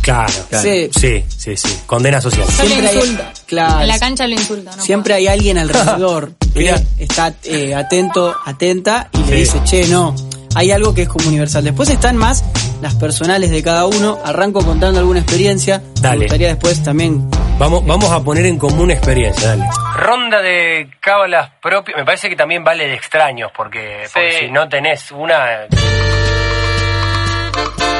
Claro, 0.00 0.32
Claro. 0.48 0.66
sí, 0.66 0.88
sí, 0.98 1.22
sí, 1.36 1.54
sí. 1.56 1.68
Condena 1.84 2.18
social. 2.18 2.46
Siempre 2.48 2.88
hay- 2.88 3.18
claro. 3.46 3.80
En 3.82 3.88
la 3.88 3.98
cancha 3.98 4.26
lo 4.26 4.34
insulto. 4.34 4.70
No 4.74 4.82
siempre 4.82 5.12
hay 5.12 5.26
alguien 5.26 5.58
alrededor 5.58 6.32
que 6.54 6.60
Mirá. 6.60 6.82
está 6.98 7.34
eh, 7.44 7.74
atento, 7.74 8.34
atenta 8.46 9.10
y 9.12 9.16
Sí. 9.18 9.24
le 9.28 9.36
dice, 9.36 9.60
che, 9.64 9.86
no. 9.88 10.14
Hay 10.54 10.70
algo 10.70 10.94
que 10.94 11.02
es 11.02 11.08
como 11.08 11.28
universal. 11.28 11.64
Después 11.64 11.90
están 11.90 12.16
más 12.16 12.44
las 12.80 12.94
personales 12.94 13.50
de 13.50 13.62
cada 13.62 13.86
uno. 13.86 14.18
Arranco 14.24 14.64
contando 14.64 14.98
alguna 15.00 15.20
experiencia. 15.20 15.82
Dale. 16.00 16.18
Me 16.18 16.24
gustaría 16.24 16.48
después 16.48 16.82
también 16.82 17.28
Vamos, 17.58 17.84
vamos 17.84 18.08
a 18.12 18.22
poner 18.22 18.46
en 18.46 18.56
común 18.56 18.92
experiencia, 18.92 19.48
dale. 19.48 19.64
Ronda 19.96 20.40
de 20.40 20.88
cábalas 21.00 21.50
propias. 21.60 21.98
Me 21.98 22.04
parece 22.04 22.28
que 22.28 22.36
también 22.36 22.62
vale 22.62 22.86
de 22.86 22.94
extraños, 22.94 23.50
porque, 23.54 24.06
si 24.38 24.48
no 24.48 24.68
tenés 24.68 25.10
una. 25.10 25.66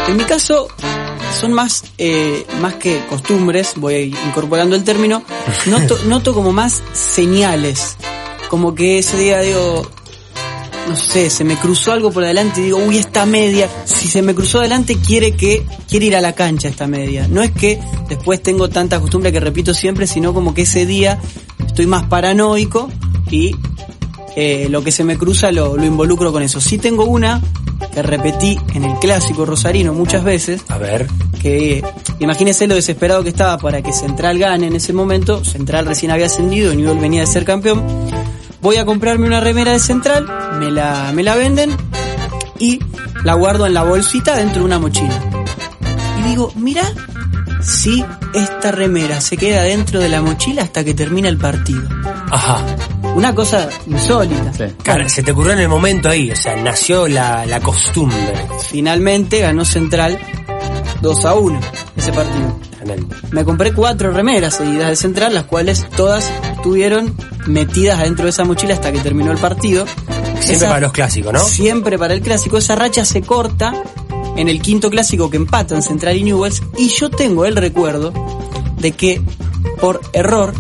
En 0.07 0.17
mi 0.17 0.23
caso, 0.25 0.69
son 1.41 1.53
más, 1.53 1.93
eh, 1.99 2.47
más 2.61 2.75
que 2.75 3.05
costumbres, 3.07 3.73
voy 3.75 4.17
incorporando 4.27 4.77
el 4.77 4.85
término, 4.85 5.25
noto, 5.67 5.99
noto 6.05 6.35
como 6.35 6.53
más 6.53 6.81
señales. 6.93 7.97
Como 8.49 8.77
que 8.77 8.99
ese 8.99 9.17
día 9.17 9.41
digo, 9.41 9.91
no 10.89 10.97
sé, 10.97 11.31
se 11.31 11.45
me 11.45 11.57
cruzó 11.57 11.93
algo 11.93 12.11
por 12.11 12.25
adelante 12.25 12.61
y 12.61 12.65
digo, 12.65 12.79
uy, 12.79 12.99
esta 12.99 13.27
media, 13.27 13.69
si 13.85 14.09
se 14.09 14.23
me 14.23 14.35
cruzó 14.35 14.61
adelante 14.61 14.97
quiere 14.97 15.33
que, 15.37 15.65
quiere 15.89 16.07
ir 16.07 16.17
a 16.17 16.21
la 16.21 16.35
cancha 16.35 16.69
esta 16.69 16.87
media. 16.87 17.29
No 17.29 17.43
es 17.43 17.51
que 17.51 17.79
después 18.09 18.43
tengo 18.43 18.69
tanta 18.69 19.01
costumbre 19.01 19.33
que 19.33 19.41
repito 19.41 19.75
siempre, 19.75 20.07
sino 20.07 20.33
como 20.33 20.55
que 20.55 20.63
ese 20.63 20.87
día 20.87 21.21
estoy 21.67 21.87
más 21.87 22.05
paranoico 22.07 22.91
y 23.31 23.55
eh, 24.37 24.69
lo 24.71 24.83
que 24.83 24.91
se 24.93 25.05
me 25.05 25.17
cruza 25.17 25.53
lo, 25.53 25.77
lo 25.77 25.85
involucro 25.85 26.33
con 26.33 26.43
eso. 26.43 26.61
Sí 26.61 26.79
tengo 26.79 27.05
una 27.05 27.43
que 27.93 28.03
repetí 28.03 28.59
en 28.75 28.85
el 28.85 28.99
clásico 28.99 29.45
rosarino 29.45 29.93
muchas 29.93 30.25
veces, 30.25 30.63
A 30.69 30.79
ver. 30.79 31.07
que 31.41 31.79
eh, 31.79 31.85
imagínese 32.19 32.67
lo 32.67 32.75
desesperado 32.75 33.23
que 33.23 33.29
estaba 33.29 33.59
para 33.59 33.83
que 33.83 33.93
Central 33.93 34.39
gane 34.39 34.67
en 34.67 34.77
ese 34.77 34.93
momento, 34.93 35.45
Central 35.45 35.87
recién 35.87 36.11
había 36.11 36.27
ascendido, 36.27 36.75
Newell 36.75 36.99
venía 36.99 37.21
de 37.21 37.27
ser 37.27 37.45
campeón, 37.45 37.85
voy 38.61 38.77
a 38.77 38.85
comprarme 38.85 39.27
una 39.27 39.41
remera 39.41 39.73
de 39.73 39.79
Central, 39.79 40.27
me 40.59 40.71
la, 40.71 41.13
me 41.15 41.23
la 41.23 41.35
venden 41.35 41.77
y 42.59 42.81
la 43.25 43.35
guardo 43.35 43.67
en 43.67 43.75
la 43.75 43.83
bolsita 43.83 44.37
dentro 44.37 44.61
de 44.61 44.67
una 44.67 44.79
mochila. 44.79 45.21
Y 46.19 46.29
digo, 46.29 46.53
mira, 46.57 46.83
si 47.63 48.05
esta 48.35 48.71
remera 48.71 49.21
se 49.21 49.37
queda 49.37 49.63
dentro 49.63 50.01
de 50.01 50.09
la 50.09 50.23
mochila 50.23 50.63
hasta 50.63 50.85
que 50.85 50.95
termina 50.95 51.29
el 51.29 51.39
partido. 51.39 51.83
Ajá. 52.31 52.65
Una 53.15 53.35
cosa 53.35 53.69
insólita. 53.87 54.53
Sí. 54.53 54.75
Claro, 54.83 55.09
se 55.09 55.23
te 55.23 55.33
ocurrió 55.33 55.53
en 55.53 55.61
el 55.61 55.69
momento 55.69 56.09
ahí, 56.09 56.31
o 56.31 56.37
sea, 56.37 56.57
nació 56.57 57.09
la, 57.09 57.47
la 57.47 57.61
costumbre. 57.61 58.19
Finalmente 58.71 59.41
ganó 59.41 59.65
Central 59.65 60.19
2 61.01 61.25
a 61.25 61.35
1 61.35 61.61
ese 61.97 62.13
partido. 62.13 62.59
Tremendo. 62.77 63.17
Me 63.33 63.45
compré 63.45 63.73
cuatro 63.73 64.13
remeras 64.13 64.55
seguidas 64.55 64.89
de 64.89 64.97
Central, 64.97 65.35
las 65.35 65.45
cuales 65.45 65.89
todas 65.97 66.31
estuvieron 66.57 67.15
metidas 67.49 67.99
adentro 67.99 68.25
de 68.25 68.31
esa 68.31 68.45
mochila 68.45 68.75
hasta 68.75 68.93
que 68.93 69.01
terminó 69.01 69.33
el 69.33 69.39
partido. 69.39 69.85
Siempre 70.41 70.53
Esa- 70.55 70.69
para 70.69 70.81
los 70.81 70.93
clásicos, 70.93 71.33
¿no? 71.33 71.41
Siempre 71.41 71.99
para 71.99 72.15
el 72.15 72.21
clásico. 72.21 72.59
Esa 72.59 72.77
racha 72.77 73.05
se 73.05 73.23
corta 73.23 73.75
en 74.37 74.49
el 74.49 74.61
quinto 74.63 74.89
clásico 74.91 75.29
que 75.31 75.37
empatan 75.37 75.83
Central 75.83 76.17
y 76.17 76.23
Newells. 76.25 76.63
Y 76.77 76.89
yo 76.89 77.11
tengo 77.11 77.45
el 77.45 77.57
recuerdo 77.57 78.13
de 78.79 78.93
que 78.93 79.21
por 79.81 80.01
error, 80.13 80.55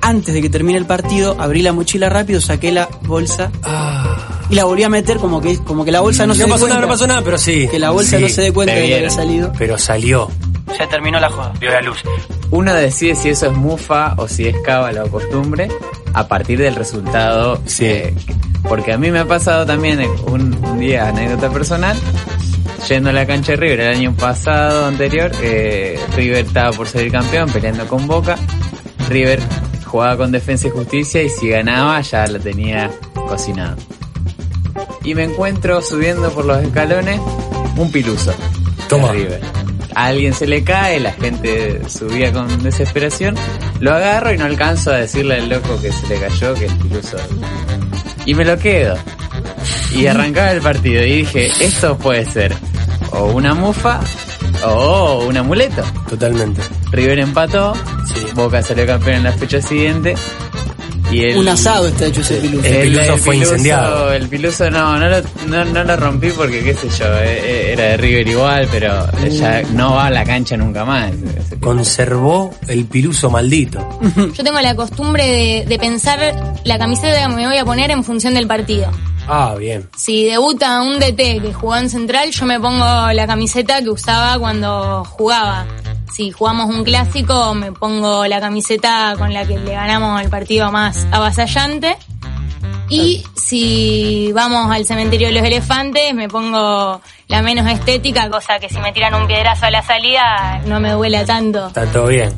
antes 0.00 0.32
de 0.34 0.40
que 0.42 0.48
termine 0.48 0.78
el 0.78 0.86
partido, 0.86 1.36
abrí 1.40 1.62
la 1.62 1.72
mochila 1.72 2.08
rápido, 2.08 2.40
saqué 2.40 2.70
la 2.70 2.88
bolsa 3.02 3.50
y 4.48 4.54
la 4.54 4.64
volví 4.64 4.84
a 4.84 4.88
meter 4.88 5.18
como 5.18 5.40
que, 5.40 5.58
como 5.58 5.84
que 5.84 5.90
la 5.90 6.00
bolsa 6.00 6.26
no, 6.26 6.34
se 6.34 6.44
Ah. 6.44 6.46
No 6.46 6.46
dé 6.46 6.52
pasó 6.54 6.66
nada, 6.68 6.76
cuenta. 6.80 6.86
no 6.86 6.92
pasó 6.92 7.06
nada, 7.08 7.22
pero 7.24 7.38
sí. 7.38 7.66
Que 7.68 7.78
la 7.80 7.90
bolsa 7.90 8.16
Sí, 8.18 8.22
no 8.22 8.28
se 8.28 8.42
dé 8.42 8.52
cuenta 8.52 8.74
de 8.74 8.86
que 8.86 8.94
había 8.94 9.10
salido. 9.10 9.52
Pero 9.58 9.76
salió, 9.78 10.30
Se 10.76 10.86
terminó 10.86 11.18
la 11.18 11.28
joda. 11.30 11.52
vio 11.58 11.70
la 11.70 11.80
luz. 11.80 11.98
Uno 12.52 12.72
decide 12.74 13.16
si 13.16 13.30
eso 13.30 13.46
es 13.46 13.52
mufa 13.56 14.14
o 14.18 14.28
si 14.28 14.46
es 14.46 14.54
cábala 14.64 15.02
o 15.04 15.10
costumbre 15.10 15.68
a 16.16 16.26
partir 16.26 16.58
del 16.58 16.74
resultado. 16.74 17.60
Sí. 17.66 17.84
eh, 17.84 18.14
porque 18.62 18.92
a 18.92 18.98
mí 18.98 19.10
me 19.10 19.20
ha 19.20 19.26
pasado 19.26 19.64
también 19.66 20.00
un, 20.26 20.54
un 20.64 20.78
día, 20.78 21.08
anécdota 21.08 21.50
personal, 21.50 21.96
yendo 22.88 23.10
a 23.10 23.12
la 23.12 23.26
cancha 23.26 23.52
de 23.52 23.56
River 23.58 23.80
el 23.80 23.96
año 23.96 24.14
pasado, 24.16 24.86
anterior, 24.86 25.30
eh, 25.42 26.00
River 26.16 26.46
estaba 26.46 26.72
por 26.72 26.88
salir 26.88 27.12
campeón 27.12 27.50
peleando 27.50 27.86
con 27.86 28.06
Boca. 28.06 28.36
River 29.10 29.40
jugaba 29.84 30.16
con 30.16 30.32
Defensa 30.32 30.68
y 30.68 30.70
Justicia 30.70 31.22
y 31.22 31.28
si 31.28 31.50
ganaba 31.50 32.00
ya 32.00 32.26
lo 32.26 32.40
tenía 32.40 32.90
cocinado. 33.14 33.76
Y 35.04 35.14
me 35.14 35.24
encuentro 35.24 35.80
subiendo 35.82 36.30
por 36.30 36.46
los 36.46 36.62
escalones 36.62 37.20
un 37.76 37.92
piluso. 37.92 38.30
de 38.30 38.36
Toma. 38.88 39.12
River. 39.12 39.55
A 39.96 40.08
alguien 40.08 40.34
se 40.34 40.46
le 40.46 40.62
cae, 40.62 41.00
la 41.00 41.12
gente 41.12 41.80
subía 41.88 42.30
con 42.30 42.62
desesperación. 42.62 43.34
Lo 43.80 43.94
agarro 43.94 44.30
y 44.30 44.36
no 44.36 44.44
alcanzo 44.44 44.90
a 44.90 44.96
decirle 44.96 45.36
al 45.36 45.48
loco 45.48 45.80
que 45.80 45.90
se 45.90 46.06
le 46.06 46.20
cayó 46.20 46.52
que 46.52 46.66
el 46.66 46.76
piluso. 46.76 47.16
Y 48.26 48.34
me 48.34 48.44
lo 48.44 48.58
quedo. 48.58 48.94
Y 49.92 50.06
arrancaba 50.06 50.50
el 50.52 50.60
partido 50.60 51.02
y 51.02 51.20
dije, 51.20 51.50
esto 51.60 51.96
puede 51.96 52.26
ser 52.26 52.54
o 53.10 53.32
una 53.32 53.54
mufa 53.54 54.00
o 54.66 55.24
un 55.26 55.38
amuleto. 55.38 55.82
Totalmente. 56.10 56.60
River 56.90 57.20
empató, 57.20 57.72
Sí. 58.04 58.26
Boca 58.34 58.60
salió 58.60 58.86
campeón 58.86 59.16
en 59.16 59.24
la 59.24 59.32
fecha 59.32 59.62
siguiente. 59.62 60.14
Y 61.10 61.22
el, 61.22 61.36
Un 61.38 61.48
asado 61.48 61.88
está 61.88 62.06
hecho 62.06 62.20
ese 62.20 62.36
piluso. 62.36 62.66
El 62.66 62.88
piluso 62.88 63.16
fue 63.18 63.36
incendiado. 63.36 64.12
El 64.12 64.28
piluso 64.28 64.70
no, 64.70 64.98
no 64.98 65.08
lo, 65.08 65.22
no, 65.46 65.64
no 65.64 65.84
lo 65.84 65.96
rompí 65.96 66.30
porque 66.30 66.62
qué 66.62 66.74
sé 66.74 66.88
yo, 66.88 67.06
eh, 67.06 67.40
eh, 67.44 67.72
era 67.72 67.84
de 67.84 67.96
River 67.96 68.28
igual, 68.28 68.68
pero 68.70 69.06
ya 69.28 69.62
no 69.72 69.94
va 69.94 70.06
a 70.06 70.10
la 70.10 70.24
cancha 70.24 70.56
nunca 70.56 70.84
más. 70.84 71.12
Conservó 71.60 72.54
el 72.68 72.84
piluso 72.86 73.30
maldito. 73.30 73.86
Yo 74.34 74.44
tengo 74.44 74.60
la 74.60 74.74
costumbre 74.74 75.24
de, 75.24 75.64
de 75.66 75.78
pensar 75.78 76.60
la 76.64 76.78
camiseta 76.78 77.22
que 77.22 77.34
me 77.34 77.46
voy 77.46 77.56
a 77.56 77.64
poner 77.64 77.90
en 77.90 78.04
función 78.04 78.34
del 78.34 78.46
partido. 78.46 78.90
Ah, 79.28 79.56
bien. 79.58 79.88
Si 79.96 80.24
debuta 80.24 80.82
un 80.82 81.00
DT 81.00 81.42
que 81.42 81.52
jugó 81.52 81.76
en 81.76 81.90
Central, 81.90 82.30
yo 82.30 82.46
me 82.46 82.60
pongo 82.60 83.12
la 83.12 83.26
camiseta 83.26 83.82
que 83.82 83.90
usaba 83.90 84.38
cuando 84.38 85.04
jugaba. 85.04 85.66
Si 86.12 86.30
jugamos 86.30 86.74
un 86.74 86.84
clásico, 86.84 87.54
me 87.54 87.72
pongo 87.72 88.26
la 88.26 88.40
camiseta 88.40 89.14
con 89.18 89.32
la 89.32 89.46
que 89.46 89.58
le 89.58 89.72
ganamos 89.72 90.22
el 90.22 90.30
partido 90.30 90.72
más 90.72 91.06
avasallante. 91.10 91.96
Y 92.88 93.24
si 93.34 94.30
vamos 94.32 94.70
al 94.70 94.86
cementerio 94.86 95.28
de 95.28 95.34
los 95.34 95.44
elefantes, 95.44 96.14
me 96.14 96.28
pongo 96.28 97.00
la 97.28 97.42
menos 97.42 97.66
estética, 97.68 98.30
cosa 98.30 98.58
que 98.60 98.68
si 98.68 98.78
me 98.78 98.92
tiran 98.92 99.14
un 99.14 99.26
piedrazo 99.26 99.66
a 99.66 99.70
la 99.70 99.82
salida 99.82 100.62
no 100.66 100.78
me 100.78 100.92
duela 100.92 101.24
tanto. 101.24 101.66
Está 101.66 101.84
todo 101.86 102.06
bien. 102.06 102.32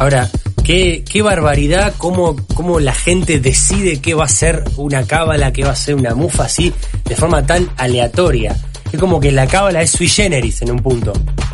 Ahora, 0.00 0.28
qué, 0.64 1.04
qué 1.08 1.22
barbaridad 1.22 1.94
cómo, 1.98 2.36
cómo 2.54 2.80
la 2.80 2.94
gente 2.94 3.38
decide 3.38 4.00
qué 4.00 4.14
va 4.14 4.24
a 4.24 4.28
ser 4.28 4.64
una 4.76 5.06
cábala, 5.06 5.52
qué 5.52 5.64
va 5.64 5.72
a 5.72 5.76
ser 5.76 5.94
una 5.94 6.14
mufa 6.14 6.44
así, 6.44 6.72
de 7.04 7.14
forma 7.14 7.46
tan 7.46 7.70
aleatoria. 7.76 8.56
Es 8.92 8.98
como 8.98 9.20
que 9.20 9.30
la 9.30 9.46
cábala 9.46 9.82
es 9.82 9.90
sui 9.90 10.08
generis 10.08 10.62
en 10.62 10.72
un 10.72 10.78
punto. 10.78 11.12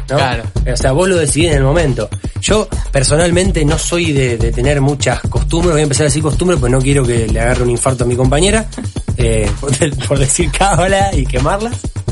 ¿no? 0.09 0.17
Claro. 0.17 0.45
O 0.73 0.77
sea, 0.77 0.93
vos 0.93 1.09
lo 1.09 1.17
decidís 1.17 1.51
en 1.51 1.59
el 1.59 1.65
momento. 1.65 2.09
Yo 2.41 2.69
personalmente 2.93 3.65
no 3.65 3.79
soy 3.79 4.13
de, 4.13 4.37
de 4.39 4.53
tener 4.53 4.81
muchas 4.81 5.21
costumbres, 5.23 5.73
voy 5.73 5.81
a 5.81 5.85
empezar 5.85 6.05
a 6.05 6.09
decir 6.09 6.23
costumbres 6.23 6.61
porque 6.61 6.73
no 6.73 6.81
quiero 6.81 7.05
que 7.05 7.27
le 7.27 7.41
agarre 7.41 7.65
un 7.65 7.71
infarto 7.71 8.05
a 8.05 8.07
mi 8.07 8.17
compañera, 8.17 8.67
eh, 9.17 9.51
por, 9.61 9.73
por 10.07 10.19
decir 10.19 10.51
cábala 10.51 11.15
y 11.15 11.27
quemarla. 11.27 11.71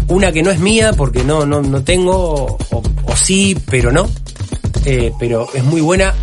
Una 0.08 0.32
que 0.32 0.42
no 0.42 0.50
es 0.50 0.58
mía 0.58 0.92
porque 0.92 1.24
no, 1.24 1.46
no, 1.46 1.62
no 1.62 1.82
tengo, 1.82 2.58
o, 2.70 2.82
o 3.04 3.16
sí, 3.16 3.56
pero 3.70 3.90
no. 3.90 4.08
Eh, 4.84 5.12
pero 5.18 5.48
es 5.54 5.64
muy 5.64 5.80
buena, 5.80 6.14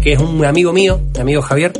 que 0.00 0.14
es 0.14 0.18
un 0.18 0.44
amigo 0.44 0.72
mío, 0.72 1.00
mi 1.14 1.20
amigo 1.20 1.42
Javier, 1.42 1.72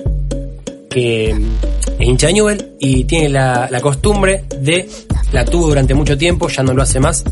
que 0.89 1.35
mm, 1.35 2.01
es 2.01 2.09
hincha 2.09 2.29
de 2.29 2.33
Newell 2.35 2.73
y 2.79 3.05
tiene 3.05 3.31
la, 3.31 3.69
la 3.71 3.81
costumbre 3.81 4.45
de, 4.61 4.89
la 5.33 5.45
tuvo 5.45 5.69
durante 5.69 5.95
mucho 5.95 6.17
tiempo, 6.17 6.49
ya 6.49 6.63
no 6.63 6.73
lo 6.73 6.83
hace 6.83 7.01
más, 7.01 7.25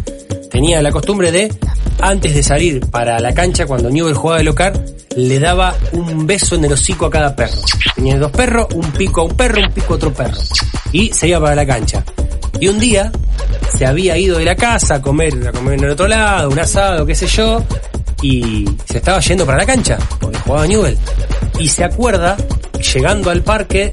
tenía 0.50 0.82
la 0.82 0.90
costumbre 0.90 1.30
de, 1.30 1.52
antes 2.00 2.34
de 2.34 2.42
salir 2.42 2.80
para 2.86 3.18
la 3.20 3.34
cancha, 3.34 3.66
cuando 3.66 3.90
Newell 3.90 4.14
jugaba 4.14 4.38
de 4.38 4.44
local, 4.44 4.84
le 5.16 5.38
daba 5.38 5.74
un 5.92 6.26
beso 6.26 6.54
en 6.54 6.64
el 6.64 6.72
hocico 6.72 7.06
a 7.06 7.10
cada 7.10 7.34
perro. 7.34 7.60
Tenía 7.94 8.18
dos 8.18 8.30
perros, 8.30 8.68
un 8.74 8.90
pico 8.92 9.22
a 9.22 9.24
un 9.24 9.36
perro, 9.36 9.60
un 9.60 9.72
pico 9.72 9.94
a 9.94 9.96
otro 9.96 10.12
perro. 10.12 10.38
Y 10.92 11.12
se 11.12 11.28
iba 11.28 11.40
para 11.40 11.56
la 11.56 11.66
cancha. 11.66 12.04
Y 12.60 12.68
un 12.68 12.78
día, 12.78 13.10
se 13.76 13.86
había 13.86 14.16
ido 14.16 14.38
de 14.38 14.44
la 14.44 14.56
casa 14.56 14.96
a 14.96 15.02
comer, 15.02 15.34
a 15.46 15.52
comer 15.52 15.74
en 15.74 15.84
el 15.84 15.90
otro 15.90 16.08
lado, 16.08 16.50
un 16.50 16.58
asado, 16.58 17.04
qué 17.04 17.14
sé 17.14 17.26
yo, 17.26 17.62
y 18.22 18.64
se 18.84 18.98
estaba 18.98 19.20
yendo 19.20 19.46
para 19.46 19.58
la 19.58 19.66
cancha, 19.66 19.98
porque 20.20 20.38
jugaba 20.38 20.66
Newell. 20.66 20.98
Y 21.58 21.68
se 21.68 21.84
acuerda, 21.84 22.36
llegando 22.94 23.30
al 23.30 23.42
parque, 23.42 23.92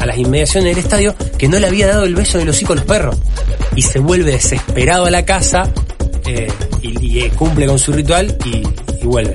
a 0.00 0.06
las 0.06 0.18
inmediaciones 0.18 0.74
del 0.74 0.84
estadio, 0.84 1.14
que 1.38 1.46
no 1.46 1.60
le 1.60 1.66
había 1.66 1.86
dado 1.86 2.04
el 2.04 2.16
beso 2.16 2.38
de 2.38 2.44
los 2.46 2.60
hijos 2.60 2.72
a 2.72 2.80
los 2.80 2.84
perros. 2.84 3.16
Y 3.76 3.82
se 3.82 4.00
vuelve 4.00 4.32
desesperado 4.32 5.04
a 5.04 5.10
la 5.10 5.24
casa, 5.24 5.70
eh, 6.26 6.48
y, 6.82 7.06
y, 7.06 7.20
eh, 7.20 7.30
cumple 7.36 7.66
con 7.66 7.78
su 7.78 7.92
ritual 7.92 8.36
y, 8.44 8.62
y 9.02 9.06
vuelve. 9.06 9.34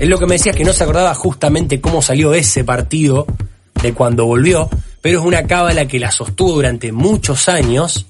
Es 0.00 0.08
lo 0.08 0.18
que 0.18 0.26
me 0.26 0.34
decía 0.34 0.52
que 0.52 0.64
no 0.64 0.72
se 0.72 0.82
acordaba 0.82 1.14
justamente 1.14 1.80
cómo 1.80 2.02
salió 2.02 2.34
ese 2.34 2.64
partido 2.64 3.26
de 3.82 3.92
cuando 3.92 4.24
volvió, 4.24 4.68
pero 5.00 5.20
es 5.20 5.24
una 5.24 5.46
cábala 5.46 5.86
que 5.86 5.98
la 5.98 6.10
sostuvo 6.10 6.52
durante 6.52 6.90
muchos 6.90 7.48
años 7.48 8.06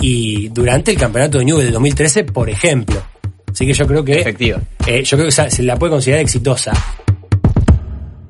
y 0.00 0.48
durante 0.48 0.90
el 0.90 0.98
campeonato 0.98 1.38
de 1.38 1.44
Newell 1.44 1.64
del 1.64 1.74
2013, 1.74 2.24
por 2.24 2.48
ejemplo. 2.48 3.02
Así 3.50 3.66
que 3.66 3.72
yo 3.72 3.86
creo 3.86 4.04
que. 4.04 4.20
Efectivo. 4.20 4.58
Eh, 4.86 5.02
yo 5.04 5.16
creo 5.16 5.28
que 5.28 5.50
se 5.50 5.62
la 5.62 5.76
puede 5.76 5.90
considerar 5.90 6.22
exitosa. 6.22 6.72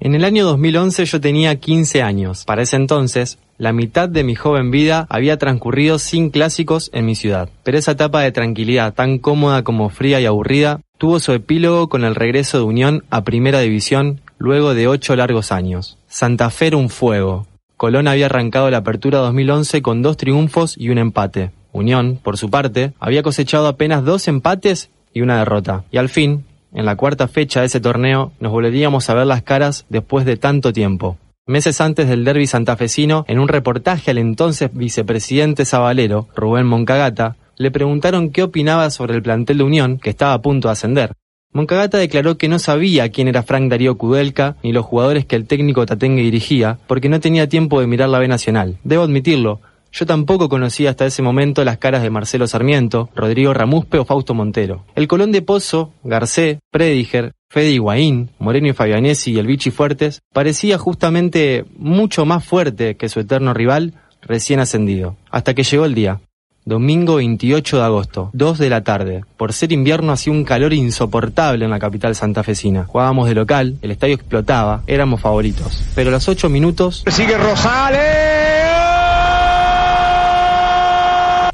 En 0.05 0.17
el 0.17 0.25
año 0.25 0.45
2011 0.45 1.05
yo 1.05 1.21
tenía 1.21 1.61
15 1.61 2.03
años. 2.03 2.45
Para 2.45 2.63
ese 2.63 2.75
entonces, 2.75 3.39
la 3.57 3.73
mitad 3.73 4.09
de 4.09 4.25
mi 4.25 4.35
joven 4.35 4.73
vida 4.73 5.07
había 5.09 5.39
transcurrido 5.39 6.01
sin 6.01 6.31
clásicos 6.31 6.91
en 6.93 7.07
mi 7.07 7.15
ciudad. 7.15 7.49
Pero 7.63 7.79
esa 7.79 7.93
etapa 7.93 8.21
de 8.21 8.33
tranquilidad, 8.33 8.95
tan 8.95 9.19
cómoda 9.19 9.63
como 9.63 9.91
fría 9.91 10.21
y 10.21 10.27
aburrida, 10.27 10.81
tuvo 10.99 11.21
su 11.21 11.31
epílogo 11.31 11.89
con 11.89 12.03
el 12.03 12.17
regreso 12.17 12.59
de 12.59 12.65
Unión 12.65 13.05
a 13.11 13.23
Primera 13.23 13.61
División 13.61 14.23
luego 14.39 14.75
de 14.75 14.89
ocho 14.89 15.15
largos 15.15 15.53
años. 15.53 15.99
Santa 16.09 16.51
Fe 16.51 16.67
era 16.67 16.79
un 16.79 16.89
fuego. 16.89 17.47
Colón 17.77 18.09
había 18.09 18.27
arrancado 18.27 18.69
la 18.71 18.79
apertura 18.79 19.21
2011 19.21 19.83
con 19.83 20.03
dos 20.03 20.17
triunfos 20.17 20.75
y 20.77 20.89
un 20.89 20.99
empate. 20.99 21.53
Unión, 21.71 22.19
por 22.21 22.39
su 22.39 22.51
parte, 22.51 22.93
había 22.99 23.23
cosechado 23.23 23.69
apenas 23.69 24.05
dos 24.05 24.27
empates 24.27 24.91
y 25.15 25.21
una 25.21 25.39
derrota. 25.39 25.85
Y 25.93 25.99
al 25.99 26.09
fin, 26.09 26.45
en 26.75 26.85
la 26.85 26.97
cuarta 26.97 27.29
fecha 27.29 27.61
de 27.61 27.67
ese 27.67 27.81
torneo, 27.81 28.33
nos 28.41 28.53
volveríamos 28.53 29.09
a 29.09 29.15
ver 29.15 29.27
las 29.27 29.43
caras 29.43 29.87
después 29.89 30.25
de 30.25 30.37
tanto 30.37 30.73
tiempo. 30.73 31.19
Meses 31.47 31.81
antes 31.81 32.09
del 32.09 32.25
derby 32.25 32.47
santafesino, 32.47 33.25
en 33.27 33.41
un 33.41 33.49
reportaje 33.49 34.13
al 34.13 34.19
entonces 34.19 34.71
vicepresidente 34.73 35.65
Zabalero, 35.65 36.29
Rubén 36.37 36.67
Moncagata, 36.67 37.37
le 37.57 37.71
preguntaron 37.71 38.31
qué 38.31 38.43
opinaba 38.43 38.91
sobre 38.91 39.15
el 39.15 39.23
plantel 39.23 39.59
de 39.59 39.65
Unión, 39.65 39.99
que 39.99 40.11
estaba 40.11 40.35
a 40.35 40.43
punto 40.43 40.69
de 40.69 40.73
ascender. 40.73 41.13
Moncagata 41.53 41.99
declaró 41.99 42.39
que 42.39 42.49
no 42.49 42.59
sabía 42.59 43.11
quién 43.11 43.29
era 43.29 43.43
Frank 43.43 43.69
Darío 43.69 43.99
Kudelka 43.99 44.57
ni 44.63 44.73
los 44.73 44.87
jugadores 44.87 45.27
que 45.27 45.37
el 45.37 45.47
técnico 45.47 45.85
Tatengue 45.85 46.23
dirigía, 46.23 46.79
porque 46.87 47.11
no 47.11 47.21
tenía 47.21 47.49
tiempo 47.49 47.81
de 47.81 47.87
mirar 47.87 48.09
la 48.09 48.21
B 48.21 48.29
Nacional. 48.29 48.79
Debo 48.85 49.03
admitirlo, 49.03 49.61
yo 49.93 50.07
tampoco 50.07 50.49
conocía 50.49 50.91
hasta 50.91 51.07
ese 51.07 51.23
momento 51.23 51.65
las 51.65 51.79
caras 51.79 52.03
de 52.03 52.11
Marcelo 52.11 52.47
Sarmiento, 52.47 53.11
Rodrigo 53.15 53.53
Ramuspe 53.53 53.99
o 53.99 54.05
Fausto 54.05 54.35
Montero. 54.35 54.85
El 54.95 55.07
Colón 55.07 55.33
de 55.33 55.43
Pozo, 55.43 55.93
Garcé, 56.03 56.61
Prediger, 56.71 57.33
Fede 57.51 57.71
Higuaín, 57.71 58.31
Moreno 58.39 58.69
y 58.69 58.73
Fabianesi 58.73 59.33
y 59.33 59.39
el 59.39 59.47
Vichy 59.47 59.71
Fuertes 59.71 60.23
parecía 60.33 60.79
justamente 60.79 61.67
mucho 61.77 62.25
más 62.25 62.45
fuerte 62.45 62.97
que 62.97 63.11
su 63.11 63.21
eterno 63.21 63.53
rival 63.53 63.95
recién 64.23 64.61
ascendido. 64.61 65.17
Hasta 65.31 65.53
que 65.53 65.63
llegó 65.63 65.85
el 65.85 65.95
día. 65.95 66.21
Domingo 66.65 67.17
28 67.17 67.77
de 67.77 67.83
agosto, 67.83 68.31
2 68.35 68.59
de 68.59 68.71
la 68.71 68.85
tarde. 68.85 69.25
Por 69.37 69.53
ser 69.53 69.73
invierno 69.73 70.13
hacía 70.13 70.33
un 70.33 70.45
calor 70.45 70.73
insoportable 70.73 71.65
en 71.65 71.73
la 71.73 71.81
capital 71.81 72.15
santafesina. 72.15 72.85
Jugábamos 72.85 73.29
de 73.29 73.35
local, 73.35 73.79
el 73.83 73.91
estadio 73.91 74.15
explotaba, 74.15 74.83
éramos 74.87 75.21
favoritos. 75.21 75.83
Pero 75.97 76.11
a 76.11 76.13
los 76.13 76.29
8 76.29 76.49
minutos... 76.49 77.03
Sigue 77.09 77.37
Rosales. 77.37 78.32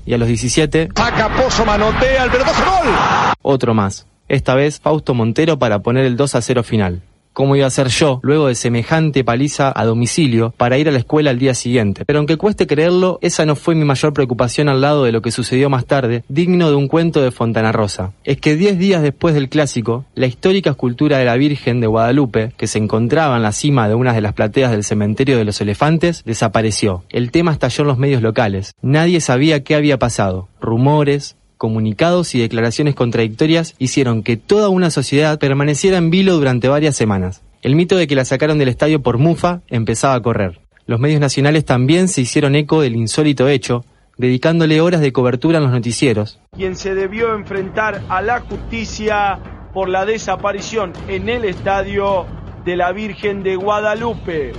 Y 0.09 0.15
a 0.15 0.17
los 0.17 0.27
17... 0.27 0.88
Saca 0.97 1.29
Pozo, 1.37 1.67
manotea 1.67 2.31
pelotazo, 2.31 2.65
gol. 2.65 2.95
Otro 3.43 3.75
más. 3.75 4.07
Esta 4.27 4.55
vez 4.55 4.81
Fausto 4.81 5.12
Montero 5.12 5.59
para 5.59 5.81
poner 5.81 6.07
el 6.07 6.17
2 6.17 6.35
a 6.35 6.41
0 6.41 6.62
final 6.62 7.03
cómo 7.38 7.54
iba 7.54 7.68
a 7.68 7.71
ser 7.71 7.87
yo 7.87 8.18
luego 8.25 8.49
de 8.49 8.57
semejante 8.57 9.23
paliza 9.23 9.73
a 9.73 9.85
domicilio 9.85 10.52
para 10.57 10.76
ir 10.76 10.88
a 10.88 10.90
la 10.90 10.99
escuela 10.99 11.30
al 11.30 11.38
día 11.38 11.54
siguiente. 11.54 12.04
Pero 12.04 12.19
aunque 12.19 12.36
cueste 12.36 12.67
creerlo, 12.67 13.21
esa 13.23 13.47
no 13.47 13.54
fue 13.54 13.76
mi 13.76 13.84
mayor 13.84 14.13
preocupación 14.13 14.69
al 14.69 14.80
lado 14.80 15.04
de 15.04 15.13
lo 15.13 15.23
que 15.23 15.30
sucedió 15.30 15.71
más 15.71 15.84
tarde, 15.84 16.25
digno 16.28 16.69
de 16.69 16.75
un 16.75 16.89
cuento 16.89 17.23
de 17.23 17.30
Fontana 17.30 17.71
Rosa. 17.71 18.10
Es 18.25 18.41
que 18.41 18.56
diez 18.56 18.76
días 18.76 19.02
después 19.02 19.36
del 19.36 19.49
clásico, 19.49 20.04
la 20.17 20.26
histórica 20.26 20.71
escultura 20.71 21.19
de 21.19 21.26
la 21.26 21.36
Virgen 21.36 21.80
de 21.80 21.86
Guadalupe, 21.86 22.50
que 22.56 22.67
se 22.67 22.78
encontraba 22.78 23.36
en 23.36 23.45
la 23.45 23.52
cima 23.52 23.89
de 23.89 23.95
una 23.95 24.15
de 24.15 24.21
las 24.21 24.32
plateas 24.32 24.73
del 24.73 24.82
cementerio 24.82 25.39
de 25.39 25.45
los 25.45 25.60
elefantes, 25.60 26.25
desapareció. 26.25 27.04
El 27.08 27.30
tema 27.30 27.52
estalló 27.52 27.82
en 27.82 27.89
los 27.89 27.99
medios 27.99 28.21
locales. 28.21 28.73
Nadie 28.82 29.21
sabía 29.21 29.63
qué 29.63 29.76
había 29.76 29.97
pasado. 30.00 30.49
Rumores, 30.60 31.36
comunicados 31.58 32.34
y 32.34 32.40
declaraciones 32.40 32.94
contradictorias 32.94 33.75
hicieron 33.78 34.23
que 34.23 34.38
toda 34.38 34.71
una 34.71 34.90
sociedad 34.90 35.38
permaneciera 35.38 35.99
en 35.99 36.08
vilo 36.08 36.36
durante 36.36 36.68
varias 36.68 36.97
semanas. 36.97 37.42
El 37.60 37.75
mito 37.75 37.97
de 37.97 38.06
que 38.06 38.14
la 38.14 38.25
sacaron 38.25 38.58
del 38.58 38.68
estadio 38.68 39.02
por 39.02 39.18
mufa 39.18 39.60
empezaba 39.68 40.14
a 40.14 40.23
correr. 40.23 40.60
Los 40.86 41.00
medios 41.00 41.21
nacionales 41.21 41.66
también 41.66 42.08
se 42.08 42.23
hicieron 42.23 42.54
eco 42.54 42.80
del 42.80 42.97
insólito 42.97 43.49
hecho, 43.49 43.84
dedicándole 44.16 44.80
horas 44.80 45.00
de 45.00 45.12
cobertura 45.12 45.58
en 45.58 45.64
los 45.64 45.73
noticieros. 45.73 46.40
Quien 46.56 46.76
se 46.76 46.94
debió 46.94 47.34
enfrentar 47.34 48.00
a 48.08 48.23
la 48.23 48.40
justicia 48.40 49.38
por 49.75 49.88
la 49.88 50.06
desaparición 50.06 50.92
en 51.08 51.28
el 51.28 51.44
estadio 51.44 52.26
de 52.64 52.76
la 52.76 52.92
Virgen 52.92 53.42
de 53.42 53.56
Guadalupe 53.56 54.52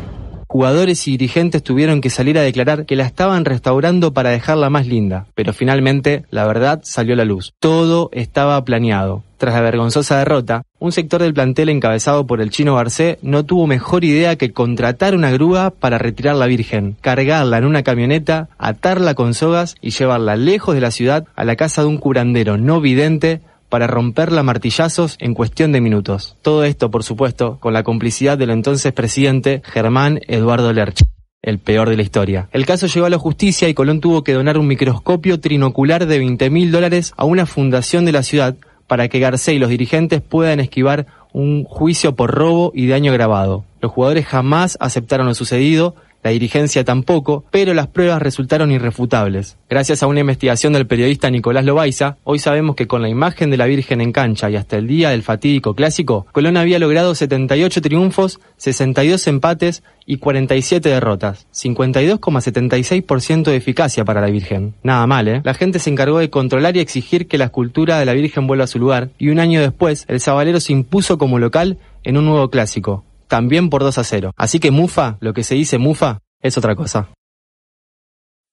jugadores 0.49 1.07
y 1.07 1.11
dirigentes 1.11 1.61
tuvieron 1.61 2.01
que 2.01 2.09
salir 2.09 2.37
a 2.39 2.41
declarar 2.41 2.87
que 2.87 2.95
la 2.95 3.05
estaban 3.05 3.45
restaurando 3.45 4.13
para 4.13 4.31
dejarla 4.31 4.71
más 4.71 4.87
linda, 4.87 5.27
pero 5.35 5.53
finalmente 5.53 6.25
la 6.31 6.47
verdad 6.47 6.81
salió 6.83 7.13
a 7.13 7.17
la 7.17 7.25
luz. 7.25 7.53
Todo 7.59 8.09
estaba 8.13 8.61
planeado. 8.65 9.23
Tras 9.37 9.53
la 9.53 9.61
vergonzosa 9.61 10.17
derrota, 10.17 10.63
un 10.79 10.91
sector 10.91 11.21
del 11.21 11.33
plantel 11.33 11.69
encabezado 11.69 12.27
por 12.27 12.41
el 12.41 12.49
chino 12.49 12.75
Garcé 12.75 13.19
no 13.21 13.45
tuvo 13.45 13.67
mejor 13.67 14.03
idea 14.03 14.35
que 14.35 14.51
contratar 14.51 15.15
una 15.15 15.31
grúa 15.31 15.69
para 15.69 15.97
retirar 15.97 16.35
la 16.35 16.47
Virgen, 16.47 16.97
cargarla 16.99 17.59
en 17.59 17.65
una 17.65 17.83
camioneta, 17.83 18.49
atarla 18.57 19.13
con 19.13 19.33
sogas 19.33 19.75
y 19.79 19.91
llevarla 19.91 20.35
lejos 20.35 20.75
de 20.75 20.81
la 20.81 20.91
ciudad 20.91 21.25
a 21.35 21.45
la 21.45 21.55
casa 21.55 21.83
de 21.83 21.87
un 21.87 21.99
curandero 21.99 22.57
no 22.57 22.81
vidente 22.81 23.39
para 23.69 23.87
romperla 23.87 24.43
martillazos 24.43 25.15
en 25.19 25.33
cuestión 25.33 25.71
de 25.71 25.81
minutos. 25.81 26.35
Todo 26.41 26.63
esto, 26.63 26.91
por 26.91 27.03
supuesto, 27.03 27.57
con 27.59 27.73
la 27.73 27.83
complicidad 27.83 28.37
del 28.37 28.49
entonces 28.49 28.91
presidente 28.93 29.61
Germán 29.63 30.19
Eduardo 30.27 30.73
Lerch 30.73 31.03
el 31.41 31.59
peor 31.59 31.89
de 31.89 31.95
la 31.95 32.03
historia. 32.03 32.49
El 32.51 32.65
caso 32.65 32.87
llegó 32.87 33.05
a 33.05 33.09
la 33.09 33.17
justicia 33.17 33.69
y 33.69 33.73
Colón 33.73 34.01
tuvo 34.01 34.23
que 34.23 34.33
donar 34.33 34.57
un 34.57 34.67
microscopio 34.67 35.39
trinocular 35.39 36.05
de 36.05 36.19
20 36.19 36.49
mil 36.49 36.71
dólares 36.71 37.13
a 37.15 37.25
una 37.25 37.45
fundación 37.45 38.05
de 38.05 38.11
la 38.11 38.23
ciudad 38.23 38.57
para 38.87 39.07
que 39.07 39.19
Garcés 39.19 39.55
y 39.55 39.59
los 39.59 39.69
dirigentes 39.69 40.21
puedan 40.21 40.59
esquivar 40.59 41.05
un 41.31 41.63
juicio 41.63 42.15
por 42.15 42.31
robo 42.31 42.71
y 42.73 42.87
daño 42.87 43.13
grabado. 43.13 43.63
Los 43.81 43.91
jugadores 43.91 44.25
jamás 44.25 44.77
aceptaron 44.81 45.27
lo 45.27 45.35
sucedido 45.35 45.95
la 46.23 46.31
dirigencia 46.31 46.83
tampoco, 46.83 47.45
pero 47.51 47.73
las 47.73 47.87
pruebas 47.87 48.21
resultaron 48.21 48.71
irrefutables. 48.71 49.57
Gracias 49.69 50.03
a 50.03 50.07
una 50.07 50.19
investigación 50.21 50.73
del 50.73 50.87
periodista 50.87 51.29
Nicolás 51.29 51.65
Loaiza, 51.65 52.17
hoy 52.23 52.39
sabemos 52.39 52.75
que 52.75 52.87
con 52.87 53.01
la 53.01 53.09
imagen 53.09 53.49
de 53.49 53.57
la 53.57 53.65
Virgen 53.65 54.01
en 54.01 54.11
cancha 54.11 54.49
y 54.49 54.55
hasta 54.55 54.77
el 54.77 54.87
día 54.87 55.11
del 55.11 55.23
fatídico 55.23 55.75
clásico, 55.75 56.25
Colón 56.31 56.57
había 56.57 56.79
logrado 56.79 57.15
78 57.15 57.81
triunfos, 57.81 58.39
62 58.57 59.27
empates 59.27 59.83
y 60.05 60.17
47 60.17 60.89
derrotas, 60.89 61.47
52,76% 61.53 63.43
de 63.43 63.55
eficacia 63.55 64.03
para 64.03 64.21
la 64.21 64.31
Virgen. 64.31 64.73
Nada 64.83 65.05
mal, 65.05 65.27
¿eh? 65.27 65.41
La 65.43 65.53
gente 65.53 65.79
se 65.79 65.89
encargó 65.89 66.17
de 66.19 66.29
controlar 66.29 66.75
y 66.75 66.79
exigir 66.79 67.27
que 67.27 67.37
la 67.37 67.45
escultura 67.45 67.99
de 67.99 68.05
la 68.05 68.13
Virgen 68.13 68.47
vuelva 68.47 68.63
a 68.63 68.67
su 68.67 68.79
lugar, 68.79 69.09
y 69.19 69.29
un 69.29 69.39
año 69.39 69.61
después, 69.61 70.05
el 70.07 70.19
Sabalero 70.19 70.59
se 70.59 70.73
impuso 70.73 71.17
como 71.17 71.37
local 71.37 71.77
en 72.03 72.17
un 72.17 72.25
nuevo 72.25 72.49
clásico, 72.49 73.03
también 73.29 73.69
por 73.69 73.83
2 73.83 73.97
a 73.97 74.03
0. 74.03 74.33
Así 74.35 74.59
que 74.59 74.71
Mufa, 74.71 75.17
lo 75.21 75.33
que 75.33 75.45
se 75.45 75.55
dice 75.55 75.77
Mufa, 75.77 76.19
es 76.41 76.57
otra 76.57 76.75
cosa. 76.75 77.07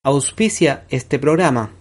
Auspicia 0.04 0.84
este 0.88 1.18
programa 1.18 1.72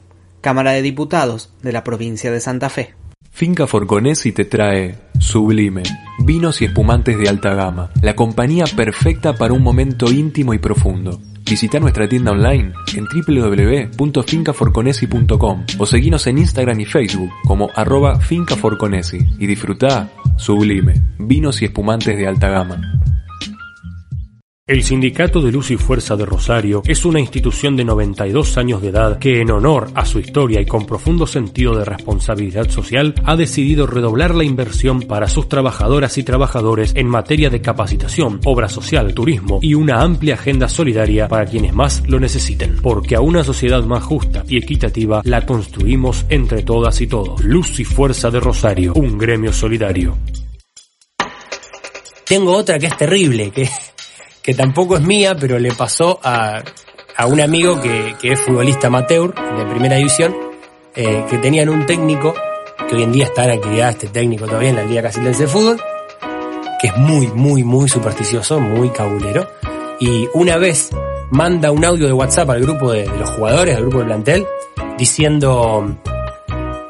Cámara 0.41 0.71
de 0.71 0.81
Diputados 0.81 1.53
de 1.61 1.71
la 1.71 1.83
provincia 1.83 2.31
de 2.31 2.39
Santa 2.39 2.69
Fe. 2.69 2.95
Finca 3.29 3.67
Forconesi 3.67 4.31
te 4.31 4.45
trae 4.45 4.97
Sublime, 5.19 5.83
vinos 6.23 6.61
y 6.61 6.65
espumantes 6.65 7.17
de 7.17 7.27
alta 7.27 7.53
gama, 7.53 7.91
la 8.01 8.15
compañía 8.15 8.63
perfecta 8.75 9.33
para 9.33 9.53
un 9.53 9.61
momento 9.61 10.09
íntimo 10.11 10.53
y 10.53 10.57
profundo. 10.57 11.19
Visita 11.43 11.79
nuestra 11.79 12.07
tienda 12.07 12.31
online 12.31 12.71
en 12.95 13.05
www.fincaforconesi.com 13.05 15.65
o 15.77 15.85
seguinos 15.85 16.25
en 16.27 16.37
Instagram 16.39 16.79
y 16.79 16.85
Facebook 16.85 17.29
como 17.45 17.69
arroba 17.75 18.19
fincaforconesi 18.19 19.19
y 19.37 19.45
disfruta 19.45 20.09
Sublime, 20.37 21.01
vinos 21.17 21.61
y 21.61 21.65
espumantes 21.65 22.17
de 22.17 22.27
alta 22.27 22.49
gama. 22.49 23.04
El 24.67 24.81
Sindicato 24.81 25.43
de 25.43 25.51
Luz 25.51 25.69
y 25.69 25.77
Fuerza 25.77 26.15
de 26.15 26.25
Rosario 26.25 26.81
es 26.87 27.05
una 27.05 27.19
institución 27.19 27.75
de 27.75 27.85
92 27.85 28.57
años 28.57 28.81
de 28.81 28.87
edad 28.87 29.19
que 29.19 29.39
en 29.39 29.51
honor 29.51 29.91
a 29.93 30.07
su 30.07 30.17
historia 30.17 30.59
y 30.59 30.65
con 30.65 30.87
profundo 30.87 31.27
sentido 31.27 31.77
de 31.77 31.85
responsabilidad 31.85 32.67
social 32.71 33.13
ha 33.25 33.35
decidido 33.35 33.85
redoblar 33.85 34.33
la 34.33 34.43
inversión 34.43 35.03
para 35.03 35.27
sus 35.27 35.47
trabajadoras 35.49 36.17
y 36.17 36.23
trabajadores 36.23 36.93
en 36.95 37.07
materia 37.07 37.51
de 37.51 37.61
capacitación, 37.61 38.39
obra 38.43 38.67
social, 38.67 39.13
turismo 39.13 39.59
y 39.61 39.75
una 39.75 40.01
amplia 40.01 40.33
agenda 40.33 40.67
solidaria 40.67 41.27
para 41.27 41.45
quienes 41.45 41.75
más 41.75 42.01
lo 42.07 42.19
necesiten. 42.19 42.77
Porque 42.81 43.15
a 43.15 43.21
una 43.21 43.43
sociedad 43.43 43.83
más 43.83 44.03
justa 44.03 44.43
y 44.47 44.57
equitativa 44.57 45.21
la 45.25 45.45
construimos 45.45 46.25
entre 46.29 46.63
todas 46.63 47.01
y 47.01 47.05
todos. 47.05 47.43
Luz 47.43 47.79
y 47.79 47.83
Fuerza 47.83 48.31
de 48.31 48.39
Rosario, 48.39 48.93
un 48.95 49.15
gremio 49.19 49.53
solidario. 49.53 50.17
Tengo 52.25 52.57
otra 52.57 52.79
que 52.79 52.87
es 52.87 52.97
terrible, 52.97 53.51
que 53.51 53.69
que 54.45 54.53
tampoco 54.53 54.95
es 54.95 55.01
mía, 55.01 55.35
pero 55.35 55.57
le 55.57 55.71
pasó 55.73 56.19
a, 56.23 56.61
a 57.17 57.25
un 57.25 57.41
amigo 57.41 57.81
que, 57.81 58.15
que, 58.21 58.33
es 58.33 58.39
futbolista 58.39 58.87
amateur 58.87 59.33
de 59.33 59.65
primera 59.65 59.95
división, 59.95 60.35
eh, 60.95 61.25
que 61.27 61.39
tenían 61.39 61.67
un 61.69 61.87
técnico, 61.87 62.35
que 62.87 62.95
hoy 62.95 63.01
en 63.01 63.11
día 63.11 63.23
está 63.23 63.45
en 63.45 63.57
actividad 63.57 63.89
este 63.89 64.07
técnico 64.07 64.45
todavía 64.45 64.69
en 64.69 64.75
la 64.75 64.83
Liga 64.83 65.01
Casilense 65.01 65.43
de 65.43 65.49
Fútbol, 65.49 65.81
que 66.79 66.89
es 66.89 66.97
muy, 66.97 67.25
muy, 67.29 67.63
muy 67.63 67.89
supersticioso, 67.89 68.59
muy 68.59 68.89
cabulero, 68.89 69.47
y 69.99 70.29
una 70.35 70.57
vez 70.57 70.91
manda 71.31 71.71
un 71.71 71.83
audio 71.83 72.05
de 72.05 72.13
WhatsApp 72.13 72.51
al 72.51 72.61
grupo 72.61 72.91
de, 72.91 73.09
de 73.09 73.17
los 73.17 73.31
jugadores, 73.31 73.75
al 73.75 73.81
grupo 73.81 73.97
del 73.97 74.07
plantel, 74.07 74.45
diciendo, 74.95 75.97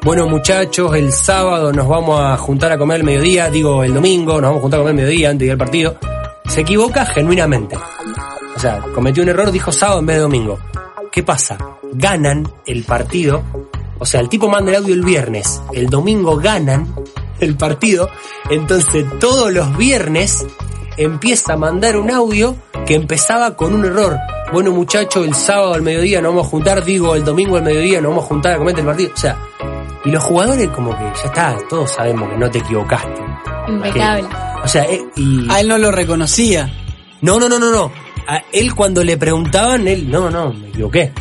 bueno 0.02 0.28
muchachos, 0.28 0.94
el 0.94 1.10
sábado 1.10 1.72
nos 1.72 1.88
vamos 1.88 2.20
a 2.20 2.36
juntar 2.36 2.72
a 2.72 2.76
comer 2.76 2.96
al 2.96 3.04
mediodía, 3.04 3.48
digo 3.48 3.82
el 3.82 3.94
domingo, 3.94 4.34
nos 4.42 4.50
vamos 4.50 4.58
a 4.58 4.60
juntar 4.60 4.80
a 4.80 4.82
comer 4.82 4.90
al 4.90 4.96
mediodía 4.96 5.30
antes 5.30 5.48
del 5.48 5.56
partido, 5.56 5.96
se 6.48 6.60
equivoca 6.60 7.04
genuinamente. 7.06 7.76
O 8.54 8.58
sea, 8.58 8.80
cometió 8.94 9.22
un 9.22 9.28
error, 9.28 9.50
dijo 9.50 9.72
sábado 9.72 10.00
en 10.00 10.06
vez 10.06 10.16
de 10.16 10.22
domingo. 10.22 10.58
¿Qué 11.12 11.22
pasa? 11.22 11.58
Ganan 11.92 12.48
el 12.66 12.84
partido. 12.84 13.42
O 13.98 14.06
sea, 14.06 14.20
el 14.20 14.28
tipo 14.28 14.48
manda 14.48 14.70
el 14.70 14.78
audio 14.78 14.94
el 14.94 15.02
viernes. 15.02 15.60
El 15.72 15.88
domingo 15.88 16.36
ganan 16.36 16.94
el 17.40 17.56
partido. 17.56 18.10
Entonces 18.50 19.04
todos 19.18 19.52
los 19.52 19.76
viernes 19.76 20.46
empieza 20.96 21.54
a 21.54 21.56
mandar 21.56 21.96
un 21.96 22.10
audio 22.10 22.56
que 22.86 22.94
empezaba 22.94 23.56
con 23.56 23.74
un 23.74 23.84
error. 23.84 24.16
Bueno 24.52 24.70
muchachos, 24.70 25.26
el 25.26 25.34
sábado 25.34 25.74
al 25.74 25.82
mediodía 25.82 26.20
nos 26.20 26.32
vamos 26.32 26.46
a 26.46 26.50
juntar. 26.50 26.84
Digo, 26.84 27.14
el 27.14 27.24
domingo 27.24 27.56
al 27.56 27.62
mediodía 27.62 28.00
nos 28.00 28.10
vamos 28.10 28.24
a 28.24 28.28
juntar 28.28 28.52
a 28.54 28.58
comer 28.58 28.78
el 28.78 28.84
partido. 28.84 29.10
O 29.12 29.16
sea, 29.16 29.36
y 30.04 30.10
los 30.10 30.22
jugadores 30.22 30.68
como 30.68 30.96
que 30.96 31.04
ya 31.04 31.24
está, 31.24 31.56
todos 31.68 31.90
sabemos 31.90 32.30
que 32.30 32.36
no 32.36 32.50
te 32.50 32.58
equivocaste. 32.58 33.22
Impecable. 33.68 34.28
O 34.66 34.68
sea, 34.68 34.82
eh, 34.82 35.00
y... 35.14 35.46
A 35.48 35.60
él 35.60 35.68
no 35.68 35.78
lo 35.78 35.92
reconocía. 35.92 36.68
No, 37.22 37.38
no, 37.38 37.48
no, 37.48 37.60
no, 37.60 37.70
no. 37.70 37.92
A 38.26 38.42
él 38.52 38.74
cuando 38.74 39.04
le 39.04 39.16
preguntaban, 39.16 39.86
él, 39.86 40.10
no, 40.10 40.28
no, 40.28 40.52
me 40.52 40.70
equivoqué. 40.70 41.12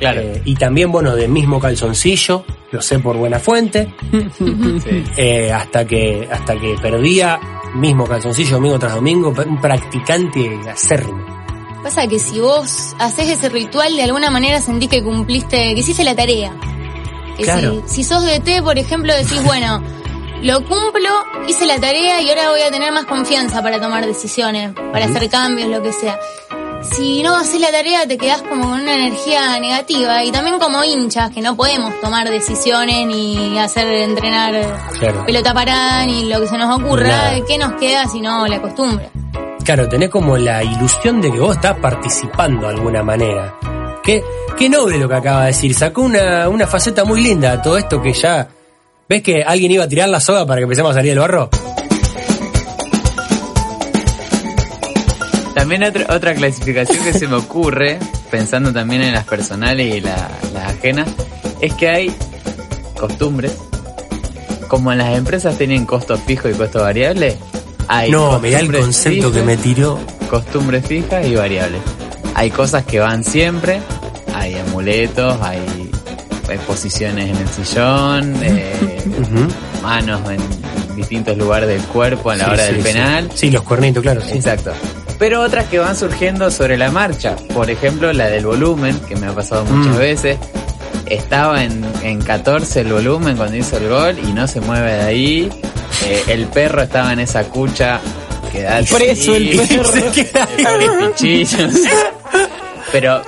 Claro. 0.00 0.20
Eh, 0.20 0.42
y 0.44 0.56
también, 0.56 0.90
bueno, 0.90 1.14
de 1.14 1.28
mismo 1.28 1.60
calzoncillo, 1.60 2.44
lo 2.72 2.82
sé 2.82 2.98
por 2.98 3.16
buena 3.16 3.38
fuente. 3.38 3.94
Sí. 4.36 4.44
Eh, 5.16 5.52
hasta 5.52 5.84
que, 5.84 6.28
hasta 6.30 6.58
que 6.58 6.74
perdía, 6.80 7.38
mismo 7.74 8.04
calzoncillo 8.04 8.56
domingo 8.56 8.78
tras 8.78 8.94
domingo, 8.94 9.32
un 9.46 9.60
practicante 9.60 10.58
acérrimo. 10.68 11.24
Pasa 11.82 12.06
que 12.08 12.18
si 12.18 12.40
vos 12.40 12.96
haces 12.98 13.28
ese 13.28 13.48
ritual, 13.48 13.94
de 13.94 14.02
alguna 14.02 14.30
manera 14.30 14.60
sentís 14.60 14.88
que 14.88 15.04
cumpliste, 15.04 15.74
que 15.74 15.80
hiciste 15.80 16.02
la 16.02 16.16
tarea. 16.16 16.52
Que 17.36 17.44
Claro. 17.44 17.82
Si, 17.86 18.02
si 18.02 18.04
sos 18.04 18.24
de 18.24 18.40
té, 18.40 18.60
por 18.62 18.78
ejemplo, 18.78 19.12
decís, 19.14 19.42
bueno, 19.44 19.82
lo 20.42 20.64
cumplo, 20.64 21.10
hice 21.48 21.66
la 21.66 21.78
tarea 21.80 22.20
y 22.22 22.28
ahora 22.30 22.50
voy 22.50 22.60
a 22.62 22.70
tener 22.70 22.92
más 22.92 23.04
confianza 23.06 23.62
para 23.62 23.80
tomar 23.80 24.06
decisiones, 24.06 24.72
para 24.92 25.06
hacer 25.06 25.28
cambios, 25.28 25.68
lo 25.68 25.82
que 25.82 25.92
sea. 25.92 26.18
Si 26.82 27.22
no 27.24 27.36
haces 27.36 27.60
la 27.60 27.72
tarea 27.72 28.06
te 28.06 28.16
quedás 28.16 28.40
como 28.42 28.62
con 28.70 28.80
una 28.80 28.94
energía 28.94 29.58
negativa 29.58 30.22
y 30.22 30.30
también 30.30 30.60
como 30.60 30.84
hinchas 30.84 31.30
que 31.30 31.42
no 31.42 31.56
podemos 31.56 32.00
tomar 32.00 32.30
decisiones 32.30 33.04
ni 33.06 33.58
hacer 33.58 33.88
entrenar 33.88 34.54
Claro. 35.00 35.26
pelota 35.26 35.52
parada 35.52 36.06
ni 36.06 36.26
lo 36.26 36.40
que 36.40 36.46
se 36.46 36.56
nos 36.56 36.80
ocurra, 36.80 37.08
Nada. 37.08 37.40
¿qué 37.48 37.58
nos 37.58 37.72
queda 37.74 38.06
si 38.06 38.20
no 38.20 38.46
la 38.46 38.62
costumbre? 38.62 39.10
Claro, 39.64 39.88
tenés 39.88 40.08
como 40.08 40.36
la 40.36 40.62
ilusión 40.62 41.20
de 41.20 41.32
que 41.32 41.40
vos 41.40 41.56
estás 41.56 41.76
participando 41.78 42.68
de 42.68 42.74
alguna 42.74 43.02
manera. 43.02 43.54
Qué, 44.02 44.22
qué 44.56 44.68
noble 44.70 44.98
lo 44.98 45.08
que 45.08 45.16
acaba 45.16 45.40
de 45.42 45.46
decir. 45.48 45.74
Sacó 45.74 46.02
una, 46.02 46.48
una 46.48 46.66
faceta 46.66 47.04
muy 47.04 47.20
linda 47.22 47.52
a 47.52 47.60
todo 47.60 47.76
esto 47.76 48.00
que 48.00 48.12
ya. 48.14 48.48
¿Ves 49.08 49.22
que 49.22 49.42
alguien 49.42 49.70
iba 49.72 49.84
a 49.84 49.88
tirar 49.88 50.08
la 50.08 50.20
soga 50.20 50.44
para 50.46 50.58
que 50.60 50.64
empecemos 50.64 50.90
a 50.90 50.94
salir 50.94 51.12
del 51.12 51.20
barro? 51.20 51.48
También 55.54 55.82
otra, 55.82 56.14
otra 56.14 56.34
clasificación 56.34 57.02
que 57.04 57.12
se 57.12 57.26
me 57.26 57.36
ocurre, 57.36 57.98
pensando 58.30 58.72
también 58.72 59.02
en 59.02 59.12
las 59.14 59.24
personales 59.24 59.94
y 59.96 60.00
la- 60.00 60.28
las 60.54 60.74
ajenas, 60.74 61.08
es 61.60 61.72
que 61.74 61.88
hay 61.88 62.14
costumbres. 62.98 63.56
Como 64.68 64.92
en 64.92 64.98
las 64.98 65.16
empresas 65.16 65.56
tienen 65.56 65.86
costos 65.86 66.20
fijos 66.26 66.52
y 66.52 66.54
costos 66.54 66.82
variables, 66.82 67.36
hay 67.88 68.10
No, 68.10 68.38
mirá 68.38 68.60
el 68.60 68.70
concepto 68.70 69.32
que 69.32 69.42
me 69.42 69.56
tiró. 69.56 69.98
Costumbres 70.28 70.86
fijas 70.86 71.26
y 71.26 71.34
variables. 71.34 71.80
Hay 72.34 72.50
cosas 72.50 72.84
que 72.84 73.00
van 73.00 73.24
siempre, 73.24 73.80
hay 74.34 74.54
amuletos, 74.58 75.40
hay 75.40 75.58
posiciones 76.56 77.28
en 77.30 77.36
el 77.36 77.48
sillón, 77.48 78.34
eh, 78.42 78.72
manos 79.82 80.20
en 80.30 80.96
distintos 80.96 81.36
lugares 81.36 81.68
del 81.68 81.82
cuerpo 81.82 82.30
a 82.30 82.36
la 82.36 82.44
Sí, 82.46 82.50
hora 82.50 82.66
sí, 82.66 82.72
del 82.74 82.82
penal. 82.82 83.30
Sí, 83.34 83.50
los 83.50 83.62
cuernitos, 83.62 84.02
claro. 84.02 84.20
sí. 84.22 84.32
Exacto. 84.32 84.72
Pero 85.18 85.42
otras 85.42 85.66
que 85.66 85.78
van 85.78 85.96
surgiendo 85.96 86.50
sobre 86.50 86.76
la 86.78 86.90
marcha. 86.90 87.34
Por 87.52 87.70
ejemplo, 87.70 88.12
la 88.12 88.28
del 88.28 88.46
volumen, 88.46 88.98
que 89.08 89.16
me 89.16 89.26
ha 89.26 89.32
pasado 89.34 89.64
muchas 89.64 89.94
Mm. 89.94 89.98
veces. 89.98 90.38
Estaba 91.06 91.64
en, 91.64 91.84
en 92.02 92.20
14 92.22 92.80
el 92.80 92.92
volumen 92.92 93.36
cuando 93.36 93.56
hizo 93.56 93.76
el 93.78 93.88
gol 93.88 94.16
y 94.28 94.32
no 94.32 94.46
se 94.46 94.60
mueve 94.60 94.92
de 94.92 95.00
ahí. 95.02 95.50
Eh, 96.06 96.22
el 96.28 96.46
perro 96.46 96.82
estaba 96.82 97.12
en 97.12 97.20
esa 97.20 97.44
cucha 97.44 97.98
que 98.52 98.62
da 98.62 98.80
Preso 98.82 99.34
el 99.34 99.56
perro. 99.56 99.90
el 101.02 101.08
pichillo. 101.10 101.68
Pero 102.92 103.22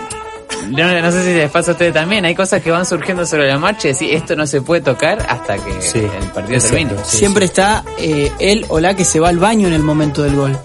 no, 0.71 1.03
no 1.03 1.13
sé 1.13 1.25
si 1.25 1.35
les 1.35 1.51
pasa 1.51 1.71
a 1.71 1.75
ustedes 1.75 1.93
también. 1.95 2.25
Hay 2.25 2.35
cosas 2.35 2.63
que 2.63 2.71
van 2.71 2.87
surgiendo 2.87 3.27
sobre 3.27 3.49
la 3.49 3.59
marcha 3.59 3.89
y 3.89 3.93
decir 3.93 4.15
esto 4.15 4.37
no 4.37 4.47
se 4.47 4.63
puede 4.63 4.81
tocar 4.81 5.25
hasta 5.29 5.57
que 5.57 5.71
el 5.71 6.29
partido 6.35 6.57
es 6.59 6.65
termine. 6.65 6.91
sí, 7.05 7.17
Siempre 7.19 7.45
está 7.45 7.85
eh, 7.99 8.31
él 8.39 8.65
o 8.69 8.81
la 8.81 8.95
que 8.95 9.05
se 9.05 9.21
va 9.21 9.29
al 9.29 9.39
baño 9.39 9.67
en 9.69 9.75
el 9.75 9.83
momento 9.83 10.23
del 10.23 10.37
gol. 10.37 10.59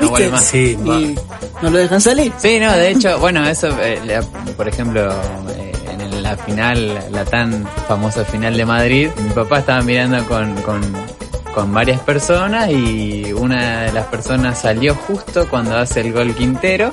No 0.00 0.08
vuelve 0.10 0.30
más. 0.30 0.44
Sí. 0.44 0.76
Y 0.84 1.14
no 1.62 1.70
lo 1.70 1.78
dejan 1.78 2.00
salir. 2.00 2.32
Sí, 2.38 2.58
no, 2.60 2.72
de 2.72 2.90
hecho, 2.90 3.18
bueno, 3.18 3.46
eso, 3.48 3.68
eh, 3.80 4.00
la- 4.04 4.22
por 4.56 4.68
ejemplo, 4.68 5.12
eh, 5.56 5.72
en 5.90 6.22
la 6.22 6.36
final, 6.36 6.98
la 7.10 7.24
tan 7.24 7.66
famosa 7.88 8.24
final 8.24 8.56
de 8.56 8.64
Madrid, 8.66 9.08
mi 9.22 9.30
papá 9.30 9.60
estaba 9.60 9.80
mirando 9.82 10.24
con, 10.26 10.54
con, 10.62 10.80
con 11.54 11.72
varias 11.72 12.00
personas 12.00 12.70
y 12.70 13.32
una 13.32 13.82
de 13.82 13.92
las 13.92 14.06
personas 14.06 14.60
salió 14.60 14.94
justo 14.94 15.46
cuando 15.48 15.76
hace 15.78 16.00
el 16.00 16.12
gol 16.12 16.34
Quintero, 16.34 16.90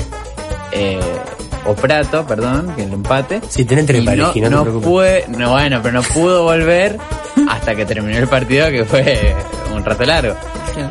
eh, 0.71 0.99
o 1.65 1.75
Prato, 1.75 2.25
perdón, 2.25 2.73
que 2.75 2.83
el 2.83 2.93
empate. 2.93 3.41
Sí, 3.49 3.65
tenés 3.65 3.85
tres 3.85 4.03
no, 4.03 4.15
no, 4.15 4.31
te 4.33 4.41
no 4.49 4.65
pude, 4.81 5.25
no, 5.29 5.51
bueno, 5.51 5.79
pero 5.83 5.93
no 5.93 6.01
pudo 6.03 6.43
volver 6.43 6.97
hasta 7.49 7.75
que 7.75 7.85
terminó 7.85 8.17
el 8.17 8.27
partido, 8.27 8.69
que 8.69 8.83
fue 8.85 9.35
un 9.75 9.83
rato 9.85 10.03
largo. 10.05 10.35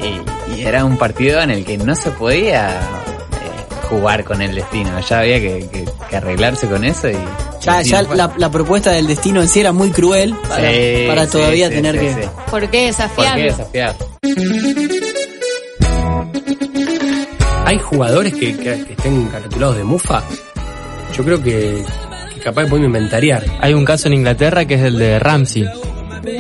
Y, 0.01 0.55
y 0.61 0.63
era 0.67 0.85
un 0.85 0.97
partido 0.97 1.41
en 1.41 1.51
el 1.51 1.65
que 1.65 1.79
no 1.79 1.95
se 1.95 2.11
podía 2.11 2.71
eh, 2.71 3.75
jugar 3.89 4.25
con 4.25 4.43
el 4.43 4.55
destino, 4.55 4.99
ya 5.01 5.21
había 5.21 5.41
que, 5.41 5.69
que- 5.73 5.89
que 6.09 6.17
arreglarse 6.17 6.67
con 6.69 6.85
eso 6.85 7.09
y... 7.09 7.17
Ya, 7.63 7.83
ya 7.83 8.03
la, 8.03 8.33
la 8.37 8.51
propuesta 8.51 8.91
del 8.91 9.07
destino 9.07 9.43
en 9.43 9.49
sí 9.49 9.61
era 9.61 9.73
muy 9.73 9.91
cruel 9.91 10.35
para, 10.49 10.71
Sí, 10.71 11.05
para 11.07 11.27
todavía 11.29 11.69
sí, 11.69 11.75
tener 11.75 11.95
sí, 11.95 12.01
que... 12.01 12.15
sí. 12.15 12.21
¿Por 12.21 12.29
qué 12.29 12.51
¿Por 12.51 12.71
qué 12.71 12.87
desafiarlo? 12.87 13.43
desafiar? 13.45 13.97
¿Hay 17.67 17.79
jugadores 17.79 18.33
que, 18.35 18.57
que- 18.57 18.85
que 18.85 18.93
estén 18.95 19.27
caratulados 19.29 19.77
de 19.77 19.85
mufa? 19.85 20.23
Yo 21.17 21.25
creo 21.25 21.43
que, 21.43 21.83
que 22.35 22.41
capaz 22.41 22.67
podemos 22.67 22.87
inventariar. 22.87 23.45
Hay 23.61 23.75
un 23.75 23.85
caso 23.85 24.09
en 24.09 24.15
Inglaterra 24.15 24.65
que 24.65 24.75
es 24.75 24.83
el 24.83 24.99
de 24.99 25.19
Ramsey. 25.19 25.67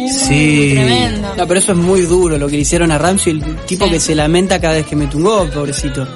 Sí. 0.09 0.73
Tremendo. 0.75 1.35
No, 1.37 1.47
pero 1.47 1.59
eso 1.59 1.73
es 1.73 1.79
muy 1.79 2.03
duro 2.03 2.37
lo 2.39 2.47
que 2.49 2.57
le 2.57 2.63
hicieron 2.63 2.91
a 2.93 2.99
Ramsey, 2.99 3.33
el 3.33 3.57
tipo 3.67 3.89
que 3.89 3.99
se 3.99 4.15
lamenta 4.15 4.61
cada 4.61 4.75
vez 4.75 4.87
que 4.87 4.97
mete 4.97 5.17
un 5.17 5.25
gol, 5.25 5.49
pobrecito. 5.51 6.07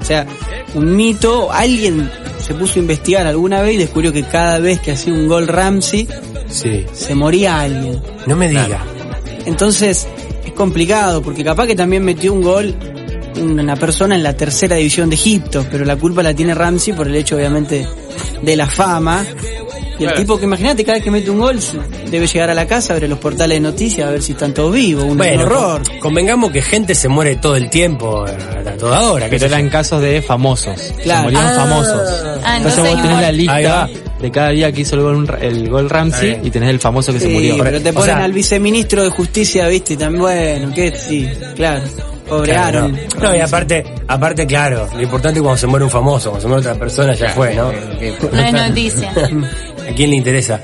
O 0.00 0.04
sea, 0.04 0.26
un 0.74 0.94
mito, 0.94 1.50
alguien 1.50 2.10
se 2.38 2.52
puso 2.54 2.74
a 2.78 2.82
investigar 2.82 3.26
alguna 3.26 3.62
vez 3.62 3.74
y 3.74 3.78
descubrió 3.78 4.12
que 4.12 4.24
cada 4.24 4.58
vez 4.58 4.80
que 4.80 4.92
hacía 4.92 5.12
un 5.14 5.26
gol 5.26 5.48
Ramsey, 5.48 6.06
Sí. 6.48 6.84
se 6.92 7.14
moría 7.14 7.60
alguien. 7.60 8.00
No 8.26 8.36
me 8.36 8.48
diga. 8.48 8.84
Entonces, 9.46 10.06
es 10.44 10.52
complicado, 10.52 11.22
porque 11.22 11.42
capaz 11.42 11.66
que 11.66 11.74
también 11.74 12.04
metió 12.04 12.32
un 12.32 12.42
gol 12.42 12.74
una 13.40 13.74
persona 13.74 14.14
en 14.14 14.22
la 14.22 14.36
tercera 14.36 14.76
división 14.76 15.08
de 15.10 15.16
Egipto, 15.16 15.66
pero 15.70 15.84
la 15.84 15.96
culpa 15.96 16.22
la 16.22 16.34
tiene 16.34 16.54
Ramsey 16.54 16.92
por 16.92 17.08
el 17.08 17.16
hecho, 17.16 17.34
obviamente, 17.36 17.84
de 18.42 18.56
la 18.56 18.66
fama. 18.66 19.24
Y 19.96 20.02
el 20.02 20.08
Claro. 20.08 20.16
tipo 20.16 20.38
que 20.38 20.44
imagínate, 20.46 20.84
cada 20.84 20.96
vez 20.96 21.04
que 21.04 21.10
mete 21.12 21.30
un 21.30 21.38
gol, 21.38 21.60
debe 22.10 22.26
llegar 22.26 22.50
a 22.50 22.54
la 22.54 22.66
casa, 22.66 22.94
abre 22.94 23.06
los 23.06 23.18
portales 23.20 23.56
de 23.56 23.60
noticias, 23.60 24.08
a 24.08 24.10
ver 24.10 24.22
si 24.22 24.32
están 24.32 24.52
todos 24.52 24.72
vivos. 24.74 25.04
Un 25.04 25.16
Bueno, 25.16 25.42
horror. 25.44 25.82
convengamos 26.00 26.50
que 26.50 26.62
gente 26.62 26.96
se 26.96 27.06
muere 27.08 27.36
todo 27.36 27.54
el 27.54 27.70
tiempo, 27.70 28.24
a 28.26 28.72
toda 28.76 29.02
hora. 29.04 29.28
Pero 29.30 29.46
eran 29.46 29.68
casos 29.68 30.02
de 30.02 30.20
famosos. 30.20 30.80
Se 30.80 30.94
Claro. 30.94 31.24
morían 31.24 31.46
Ah. 31.46 31.54
famosos. 31.54 32.10
Ah, 32.44 32.56
entonces 32.56 32.78
entonces 32.78 32.84
vos 32.92 33.02
tenés 33.02 33.20
la 33.20 33.32
lista 33.32 33.88
de 34.20 34.30
cada 34.32 34.48
día 34.50 34.72
que 34.72 34.80
hizo 34.80 34.96
el 34.96 35.02
gol, 35.02 35.38
el 35.40 35.68
gol 35.68 35.88
Ramsey 35.88 36.40
y 36.42 36.50
tenés 36.50 36.70
el 36.70 36.80
famoso 36.80 37.12
que 37.12 37.20
se 37.20 37.28
murió. 37.28 37.56
pero 37.62 37.80
te 37.80 37.90
O 37.90 37.94
ponen 37.94 38.16
sea- 38.16 38.24
al 38.24 38.32
viceministro 38.32 39.04
de 39.04 39.10
justicia, 39.10 39.68
viste, 39.68 39.94
y 39.94 39.96
también, 39.96 40.22
bueno, 40.22 40.74
que 40.74 40.92
sí, 40.98 41.28
claro. 41.54 41.82
Pobre 42.36 42.52
Claro, 42.52 42.78
Aaron. 42.80 42.92
no. 42.92 43.28
No, 43.28 43.36
y 43.36 43.40
aparte, 43.40 43.84
aparte, 44.08 44.46
claro, 44.46 44.88
lo 44.94 45.02
importante 45.02 45.38
es 45.38 45.42
cuando 45.42 45.58
se 45.58 45.66
muere 45.66 45.84
un 45.84 45.90
famoso, 45.90 46.30
cuando 46.30 46.42
se 46.42 46.48
muere 46.48 46.60
otra 46.68 46.78
persona 46.78 47.14
ya 47.14 47.28
fue, 47.30 47.54
¿no? 47.54 47.72
No 47.72 48.40
es 48.40 48.52
noticia. 48.52 49.10
¿A 49.10 49.94
quién 49.94 50.10
le 50.10 50.16
interesa? 50.16 50.60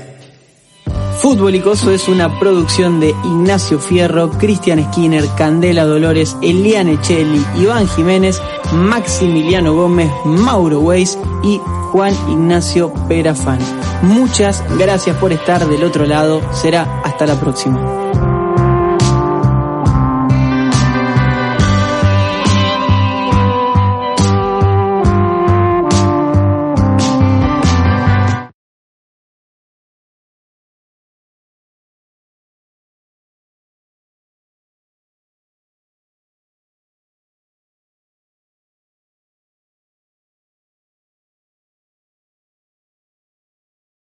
Fútbol 1.19 1.53
y 1.53 1.59
Coso 1.59 1.91
es 1.91 2.07
una 2.07 2.39
producción 2.39 2.99
de 2.99 3.09
Ignacio 3.09 3.79
Fierro, 3.79 4.31
Cristian 4.31 4.83
Skinner, 4.91 5.23
Candela 5.37 5.85
Dolores, 5.85 6.35
Eliane 6.41 6.99
Cheli, 7.01 7.45
Iván 7.57 7.87
Jiménez, 7.89 8.41
Maximiliano 8.73 9.75
Gómez, 9.75 10.09
Mauro 10.25 10.79
Weiss 10.79 11.19
y 11.43 11.59
Juan 11.91 12.15
Ignacio 12.27 12.91
Perafán. 13.07 13.59
Muchas 14.01 14.63
gracias 14.79 15.15
por 15.17 15.31
estar 15.31 15.63
del 15.67 15.83
otro 15.83 16.05
lado. 16.07 16.41
Será 16.53 17.01
hasta 17.03 17.27
la 17.27 17.39
próxima. 17.39 18.30